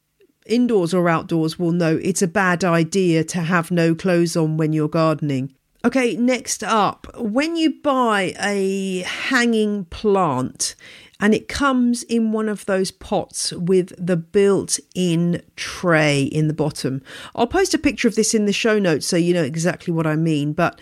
indoors 0.47 0.93
or 0.93 1.09
outdoors 1.09 1.59
will 1.59 1.73
know 1.73 1.99
it's 2.03 2.23
a 2.23 2.29
bad 2.29 2.65
idea 2.65 3.25
to 3.25 3.41
have 3.41 3.71
no 3.71 3.95
clothes 3.95 4.37
on 4.37 4.57
when 4.57 4.73
you're 4.73 4.89
gardening. 4.89 5.55
Okay, 5.85 6.15
next 6.17 6.63
up, 6.63 7.09
when 7.19 7.57
you 7.57 7.81
buy 7.83 8.35
a 8.41 9.01
hanging 9.01 9.85
plant 9.87 10.77
and 11.19 11.35
it 11.35 11.49
comes 11.49 12.05
in 12.05 12.31
one 12.31 12.49
of 12.49 12.67
those 12.67 12.93
pots 12.93 13.53
with 13.53 13.93
the 13.99 14.17
built 14.17 14.79
in 14.95 15.43
tray 15.57 16.23
in 16.23 16.47
the 16.47 16.55
bottom, 16.55 17.03
I'll 17.35 17.49
post 17.49 17.75
a 17.75 17.79
picture 17.79 18.07
of 18.07 18.15
this 18.15 18.33
in 18.33 18.47
the 18.47 18.53
show 18.53 18.79
notes 18.79 19.07
so 19.07 19.17
you 19.17 19.35
know 19.35 19.43
exactly 19.43 19.93
what 19.93 20.07
I 20.07 20.15
mean. 20.15 20.53
But 20.53 20.81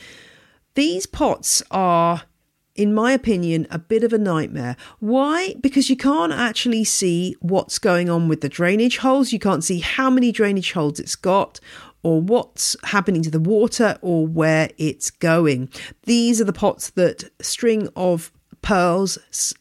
these 0.74 1.06
pots 1.06 1.62
are 1.70 2.22
in 2.74 2.94
my 2.94 3.12
opinion, 3.12 3.66
a 3.70 3.78
bit 3.78 4.04
of 4.04 4.12
a 4.12 4.18
nightmare. 4.18 4.76
Why? 4.98 5.54
Because 5.60 5.90
you 5.90 5.96
can't 5.96 6.32
actually 6.32 6.84
see 6.84 7.36
what's 7.40 7.78
going 7.78 8.08
on 8.08 8.28
with 8.28 8.40
the 8.40 8.48
drainage 8.48 8.98
holes. 8.98 9.32
You 9.32 9.38
can't 9.38 9.64
see 9.64 9.80
how 9.80 10.10
many 10.10 10.32
drainage 10.32 10.72
holes 10.72 11.00
it's 11.00 11.16
got 11.16 11.60
or 12.02 12.20
what's 12.20 12.76
happening 12.84 13.22
to 13.22 13.30
the 13.30 13.40
water 13.40 13.98
or 14.00 14.26
where 14.26 14.70
it's 14.78 15.10
going. 15.10 15.68
These 16.04 16.40
are 16.40 16.44
the 16.44 16.52
pots 16.52 16.90
that 16.90 17.24
string 17.42 17.88
of 17.96 18.32
pearls, 18.62 19.18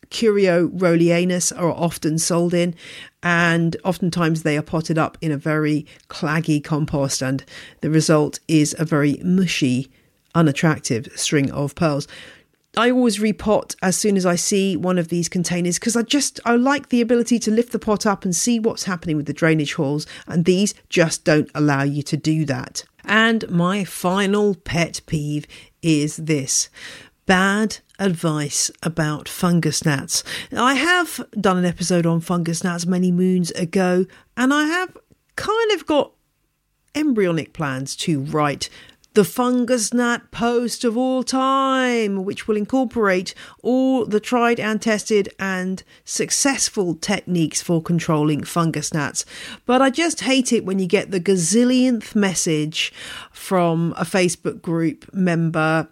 Curio 0.09 0.67
rowleyanus, 0.69 1.57
are 1.57 1.71
often 1.71 2.17
sold 2.17 2.53
in, 2.53 2.75
and 3.23 3.77
oftentimes 3.83 4.43
they 4.43 4.57
are 4.57 4.61
potted 4.61 4.97
up 4.97 5.17
in 5.21 5.31
a 5.31 5.37
very 5.37 5.85
claggy 6.09 6.63
compost, 6.63 7.21
and 7.21 7.43
the 7.81 7.89
result 7.89 8.39
is 8.47 8.75
a 8.77 8.85
very 8.85 9.19
mushy, 9.23 9.91
unattractive 10.35 11.07
string 11.15 11.49
of 11.51 11.75
pearls. 11.75 12.07
I 12.77 12.91
always 12.91 13.17
repot 13.17 13.75
as 13.81 13.97
soon 13.97 14.15
as 14.15 14.25
I 14.25 14.35
see 14.35 14.77
one 14.77 14.97
of 14.97 15.07
these 15.07 15.27
containers 15.27 15.79
because 15.79 15.95
I 15.95 16.03
just 16.03 16.39
I 16.45 16.55
like 16.55 16.89
the 16.89 17.01
ability 17.01 17.39
to 17.39 17.51
lift 17.51 17.71
the 17.71 17.79
pot 17.79 18.05
up 18.05 18.23
and 18.23 18.35
see 18.35 18.59
what's 18.59 18.83
happening 18.83 19.17
with 19.17 19.25
the 19.25 19.33
drainage 19.33 19.73
holes 19.73 20.05
and 20.27 20.45
these 20.45 20.73
just 20.87 21.25
don't 21.25 21.49
allow 21.55 21.83
you 21.83 22.03
to 22.03 22.17
do 22.17 22.45
that. 22.45 22.83
And 23.03 23.49
my 23.49 23.83
final 23.83 24.55
pet 24.55 25.01
peeve 25.07 25.47
is 25.81 26.17
this. 26.17 26.69
Bad 27.25 27.79
advice 27.97 28.71
about 28.81 29.27
fungus 29.27 29.83
gnats. 29.83 30.23
I 30.55 30.75
have 30.75 31.25
done 31.39 31.57
an 31.57 31.65
episode 31.65 32.05
on 32.05 32.21
fungus 32.21 32.63
gnats 32.63 32.85
many 32.85 33.11
moons 33.11 33.51
ago, 33.51 34.05
and 34.35 34.53
I 34.53 34.63
have 34.65 34.97
kind 35.35 35.71
of 35.71 35.85
got 35.85 36.11
embryonic 36.95 37.53
plans 37.53 37.95
to 37.97 38.21
write 38.21 38.69
the 39.13 39.23
fungus 39.23 39.93
gnat 39.93 40.31
post 40.31 40.83
of 40.83 40.95
all 40.95 41.23
time, 41.23 42.23
which 42.23 42.47
will 42.47 42.55
incorporate 42.55 43.33
all 43.63 44.05
the 44.05 44.19
tried 44.19 44.59
and 44.59 44.81
tested 44.81 45.29
and 45.39 45.83
successful 46.05 46.95
techniques 46.95 47.61
for 47.61 47.81
controlling 47.81 48.43
fungus 48.43 48.93
gnats. 48.93 49.25
But 49.65 49.81
I 49.81 49.89
just 49.89 50.21
hate 50.21 50.53
it 50.53 50.65
when 50.65 50.79
you 50.79 50.87
get 50.87 51.11
the 51.11 51.19
gazillionth 51.19 52.15
message 52.15 52.93
from 53.31 53.93
a 53.97 54.03
Facebook 54.03 54.61
group 54.61 55.11
member 55.13 55.87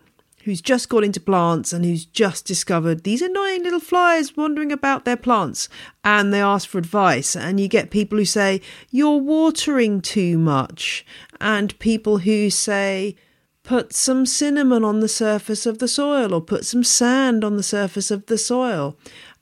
who's 0.47 0.61
just 0.61 0.87
got 0.87 1.03
into 1.03 1.19
plants 1.19 1.73
and 1.73 1.83
who's 1.83 2.05
just 2.05 2.45
discovered 2.45 3.03
these 3.03 3.21
annoying 3.21 3.63
little 3.63 3.81
flies 3.81 4.37
wandering 4.37 4.71
about 4.71 5.03
their 5.03 5.17
plants 5.17 5.67
and 6.05 6.33
they 6.33 6.41
ask 6.41 6.69
for 6.69 6.77
advice. 6.77 7.35
And 7.35 7.59
you 7.59 7.67
get 7.67 7.91
people 7.91 8.17
who 8.17 8.23
say 8.23 8.61
you're 8.89 9.17
watering 9.17 9.99
too 9.99 10.37
much. 10.37 11.05
And 11.41 11.77
people 11.79 12.19
who 12.19 12.49
say 12.49 13.17
put 13.63 13.91
some 13.91 14.25
cinnamon 14.25 14.85
on 14.85 15.01
the 15.01 15.09
surface 15.09 15.65
of 15.65 15.79
the 15.79 15.87
soil 15.89 16.33
or 16.33 16.39
put 16.39 16.65
some 16.65 16.81
sand 16.81 17.43
on 17.43 17.57
the 17.57 17.61
surface 17.61 18.09
of 18.09 18.25
the 18.27 18.37
soil. 18.37 18.97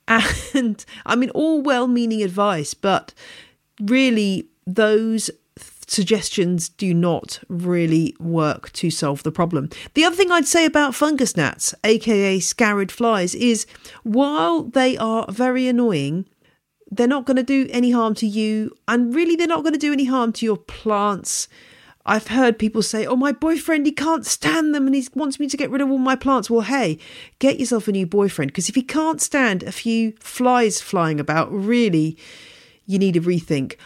And 0.54 0.84
i 1.06 1.16
mean 1.16 1.32
all 1.32 1.62
well-meaning 1.62 2.22
advice 2.22 2.76
but 2.76 3.12
really 3.82 4.48
those 4.68 5.32
suggestions 5.88 6.70
do 6.70 6.94
not 6.94 7.40
really 7.48 8.16
work 8.20 8.72
to 8.74 8.90
solve 8.90 9.24
the 9.24 9.32
problem. 9.32 9.70
The 9.94 10.04
other 10.04 10.16
thing 10.16 10.32
I'd 10.32 10.48
say 10.48 10.66
about 10.66 10.96
fungus 10.96 11.36
gnats, 11.36 11.74
aka 11.84 12.40
sciarid 12.40 12.92
flies, 12.92 13.36
is 13.36 13.66
while 14.04 14.64
they 14.64 14.98
are 14.98 15.26
very 15.30 15.68
annoying, 15.68 16.26
they're 16.92 17.08
not 17.08 17.26
going 17.26 17.38
to 17.38 17.44
do 17.44 17.68
any 17.72 17.92
harm 17.92 18.14
to 18.16 18.28
you, 18.28 18.76
and 18.88 19.14
really 19.14 19.36
they're 19.36 19.48
not 19.48 19.64
going 19.64 19.74
to 19.74 19.80
do 19.80 19.94
any 19.94 20.06
harm 20.06 20.32
to 20.34 20.46
your 20.46 20.58
plants. 20.58 21.48
I've 22.06 22.28
heard 22.28 22.60
people 22.60 22.84
say, 22.84 23.06
Oh, 23.06 23.16
my 23.16 23.32
boyfriend, 23.32 23.86
he 23.86 23.92
can't 23.92 24.26
stand 24.26 24.76
them 24.76 24.86
and 24.86 24.96
he 24.96 25.08
wants 25.16 25.40
me 25.40 25.48
to 25.48 25.58
get 25.58 25.72
rid 25.72 25.82
of 25.82 25.90
all 25.90 25.98
my 25.98 26.16
plants. 26.16 26.50
Well, 26.50 26.62
hey, 26.62 27.00
get 27.40 27.60
yourself 27.60 27.88
a 27.88 27.92
new 27.92 28.06
boyfriend 28.06 28.52
because 28.52 28.70
if 28.70 28.76
he 28.76 28.84
can't 28.84 29.20
stand 29.20 29.64
a 29.64 29.72
few 29.72 30.14
flies 30.20 30.82
flying 30.82 31.20
about, 31.20 31.52
really, 31.52 32.16
you 32.86 33.00
need 33.00 33.18
a 33.18 33.22
rethink. 33.22 33.78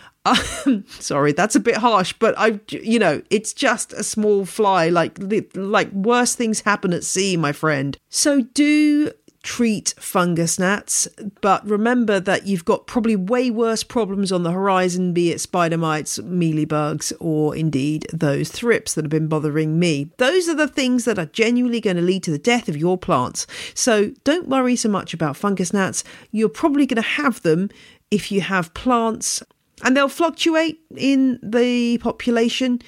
Um, 0.66 0.86
sorry, 0.88 1.32
that's 1.32 1.56
a 1.56 1.60
bit 1.60 1.78
harsh, 1.78 2.14
but 2.20 2.36
I, 2.38 2.60
you 2.70 3.00
know, 3.00 3.22
it's 3.30 3.54
just 3.54 3.94
a 3.94 4.04
small 4.04 4.46
fly. 4.46 4.90
Like, 4.90 5.18
like 5.56 5.92
worse 5.92 6.36
things 6.36 6.62
happen 6.62 6.94
at 6.94 7.04
sea, 7.04 7.38
my 7.38 7.52
friend. 7.52 7.98
So 8.10 8.42
do 8.42 9.12
treat 9.42 9.94
fungus 9.98 10.60
gnats, 10.60 11.08
but 11.42 11.66
remember 11.66 12.20
that 12.20 12.46
you've 12.46 12.66
got 12.66 12.88
probably 12.88 13.16
way 13.16 13.50
worse 13.50 13.84
problems 13.84 14.32
on 14.32 14.44
the 14.44 14.52
horizon, 14.52 15.14
be 15.14 15.32
it 15.32 15.40
spider 15.40 15.78
mites, 15.78 16.20
mealybugs, 16.20 17.14
or 17.20 17.56
indeed 17.56 18.06
those 18.12 18.50
thrips 18.50 18.94
that 18.94 19.06
have 19.06 19.10
been 19.10 19.28
bothering 19.28 19.80
me. 19.80 20.12
Those 20.18 20.50
are 20.50 20.56
the 20.56 20.68
things 20.68 21.06
that 21.06 21.18
are 21.18 21.26
genuinely 21.26 21.80
going 21.80 21.96
to 21.96 22.02
lead 22.02 22.24
to 22.24 22.32
the 22.32 22.38
death 22.38 22.68
of 22.68 22.78
your 22.78 22.98
plants. 22.98 23.48
So 23.74 24.12
don't 24.24 24.50
worry 24.50 24.76
so 24.76 24.90
much 24.90 25.14
about 25.14 25.38
fungus 25.38 25.74
gnats. 25.74 26.04
You're 26.32 26.50
probably 26.50 26.86
going 26.86 27.02
to 27.02 27.10
have 27.10 27.42
them 27.42 27.70
if 28.12 28.32
you 28.32 28.42
have 28.42 28.74
plants 28.74 29.42
and 29.84 29.96
they'll 29.96 30.08
fluctuate 30.08 30.80
in 30.96 31.40
the 31.42 31.98
population. 32.00 32.82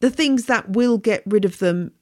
The 0.00 0.10
things 0.10 0.46
that 0.46 0.70
will 0.70 0.98
get 0.98 1.22
rid 1.26 1.44
of 1.44 1.58
them 1.58 1.92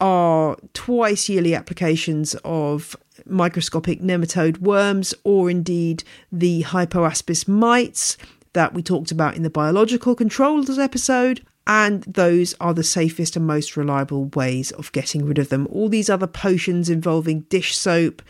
are 0.00 0.56
twice 0.74 1.28
yearly 1.28 1.54
applications 1.54 2.34
of 2.44 2.96
microscopic 3.26 4.00
nematode 4.00 4.58
worms 4.58 5.14
or 5.22 5.48
indeed 5.48 6.02
the 6.32 6.64
hypoaspis 6.64 7.46
mites 7.46 8.16
that 8.52 8.74
we 8.74 8.82
talked 8.82 9.12
about 9.12 9.36
in 9.36 9.42
the 9.42 9.50
biological 9.50 10.14
controls 10.14 10.78
episode. 10.78 11.44
And 11.66 12.02
those 12.02 12.54
are 12.60 12.74
the 12.74 12.82
safest 12.82 13.36
and 13.36 13.46
most 13.46 13.76
reliable 13.76 14.24
ways 14.34 14.72
of 14.72 14.90
getting 14.90 15.24
rid 15.24 15.38
of 15.38 15.48
them. 15.48 15.68
All 15.70 15.88
these 15.88 16.10
other 16.10 16.26
potions 16.26 16.90
involving 16.90 17.42
dish 17.42 17.76
soap, 17.76 18.20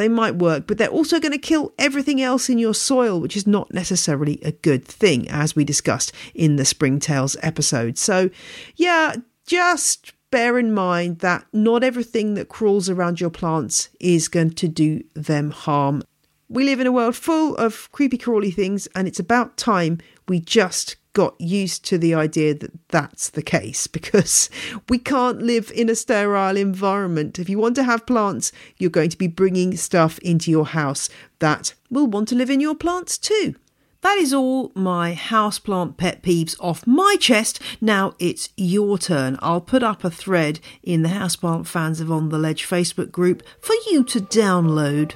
they 0.00 0.08
might 0.08 0.36
work, 0.36 0.66
but 0.66 0.78
they're 0.78 0.88
also 0.88 1.20
going 1.20 1.32
to 1.32 1.38
kill 1.38 1.72
everything 1.78 2.20
else 2.20 2.48
in 2.48 2.58
your 2.58 2.74
soil, 2.74 3.20
which 3.20 3.36
is 3.36 3.46
not 3.46 3.72
necessarily 3.72 4.40
a 4.42 4.52
good 4.52 4.84
thing, 4.84 5.28
as 5.28 5.54
we 5.54 5.64
discussed 5.64 6.12
in 6.34 6.56
the 6.56 6.62
Springtails 6.62 7.36
episode. 7.42 7.98
So, 7.98 8.30
yeah, 8.76 9.16
just 9.46 10.12
bear 10.30 10.58
in 10.58 10.72
mind 10.72 11.18
that 11.18 11.44
not 11.52 11.84
everything 11.84 12.34
that 12.34 12.48
crawls 12.48 12.88
around 12.88 13.20
your 13.20 13.30
plants 13.30 13.88
is 13.98 14.28
going 14.28 14.52
to 14.52 14.68
do 14.68 15.02
them 15.14 15.50
harm. 15.50 16.02
We 16.48 16.64
live 16.64 16.80
in 16.80 16.86
a 16.86 16.92
world 16.92 17.14
full 17.14 17.54
of 17.56 17.90
creepy 17.92 18.18
crawly 18.18 18.50
things, 18.50 18.88
and 18.94 19.06
it's 19.06 19.20
about 19.20 19.56
time 19.56 19.98
we 20.28 20.40
just 20.40 20.96
got 21.12 21.40
used 21.40 21.84
to 21.86 21.98
the 21.98 22.14
idea 22.14 22.54
that 22.54 22.88
that's 22.88 23.30
the 23.30 23.42
case 23.42 23.86
because 23.98 24.50
we 24.88 24.98
can't 24.98 25.42
live 25.42 25.70
in 25.74 25.88
a 25.88 25.94
sterile 25.94 26.56
environment. 26.56 27.38
If 27.38 27.48
you 27.48 27.58
want 27.58 27.76
to 27.76 27.84
have 27.84 28.06
plants, 28.06 28.52
you're 28.78 28.90
going 28.90 29.10
to 29.10 29.18
be 29.18 29.26
bringing 29.26 29.76
stuff 29.76 30.18
into 30.20 30.50
your 30.50 30.66
house 30.66 31.08
that 31.38 31.74
will 31.90 32.06
want 32.06 32.28
to 32.28 32.34
live 32.34 32.50
in 32.50 32.60
your 32.60 32.74
plants 32.74 33.18
too. 33.18 33.54
That 34.02 34.16
is 34.16 34.32
all 34.32 34.72
my 34.74 35.14
houseplant 35.14 35.98
pet 35.98 36.22
peeves 36.22 36.56
off 36.58 36.86
my 36.86 37.16
chest. 37.20 37.60
Now 37.80 38.14
it's 38.18 38.48
your 38.56 38.96
turn. 38.96 39.38
I'll 39.42 39.60
put 39.60 39.82
up 39.82 40.04
a 40.04 40.10
thread 40.10 40.58
in 40.82 41.02
the 41.02 41.10
Houseplant 41.10 41.66
Fans 41.66 42.00
of 42.00 42.10
On 42.10 42.30
the 42.30 42.38
Ledge 42.38 42.66
Facebook 42.66 43.10
group 43.10 43.42
for 43.60 43.74
you 43.90 44.02
to 44.04 44.20
download. 44.20 45.12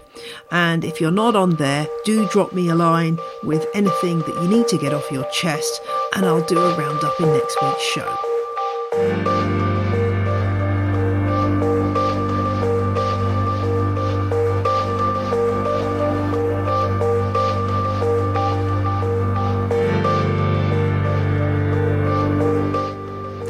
And 0.51 0.85
if 0.85 1.01
you're 1.01 1.11
not 1.11 1.35
on 1.35 1.57
there, 1.57 1.87
do 2.05 2.29
drop 2.29 2.53
me 2.53 2.69
a 2.69 2.75
line 2.75 3.19
with 3.43 3.67
anything 3.75 4.19
that 4.21 4.43
you 4.43 4.49
need 4.49 4.69
to 4.69 4.79
get 4.79 4.93
off 4.93 5.11
your 5.11 5.29
chest, 5.31 5.81
and 6.15 6.27
I'll 6.27 6.45
do 6.45 6.59
a 6.59 6.77
roundup 6.77 7.19
in 7.21 7.33
next 7.33 7.63
week's 7.63 7.83
show. 7.83 9.34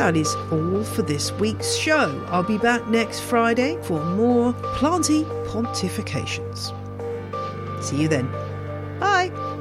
That 0.04 0.18
is 0.18 0.34
all 0.52 0.84
for 0.84 1.00
this 1.00 1.32
week's 1.32 1.74
show. 1.74 2.22
I'll 2.28 2.42
be 2.42 2.58
back 2.58 2.86
next 2.88 3.20
Friday 3.20 3.78
for 3.84 4.04
more 4.04 4.52
planty 4.76 5.24
pontifications. 5.48 6.74
See 7.82 8.02
you 8.02 8.08
then. 8.08 8.30
Bye. 9.00 9.53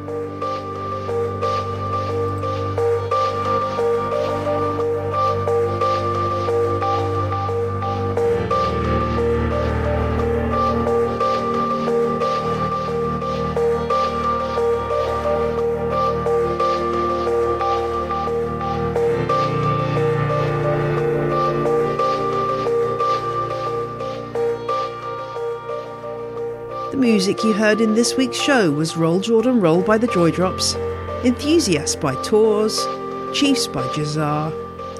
Music 27.25 27.45
you 27.45 27.53
heard 27.53 27.79
in 27.79 27.93
this 27.93 28.17
week's 28.17 28.35
show 28.35 28.69
was 28.69 28.97
Roll 28.97 29.21
Jordan 29.21 29.61
Roll 29.61 29.81
by 29.81 29.97
the 29.97 30.07
Joy 30.07 30.29
Drops, 30.29 30.75
Enthusiast 31.23 32.01
by 32.01 32.21
Tours, 32.21 32.85
Chiefs 33.33 33.65
by 33.65 33.87
Jazar, 33.93 34.51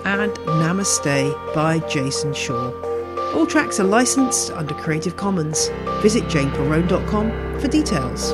and 0.06 0.32
Namaste 0.32 1.54
by 1.54 1.80
Jason 1.80 2.34
Shaw. 2.34 2.72
All 3.34 3.46
tracks 3.46 3.78
are 3.82 3.84
licensed 3.84 4.52
under 4.52 4.74
Creative 4.74 5.18
Commons. 5.18 5.68
Visit 6.02 6.24
janeperrone.com 6.30 7.60
for 7.60 7.68
details. 7.68 8.32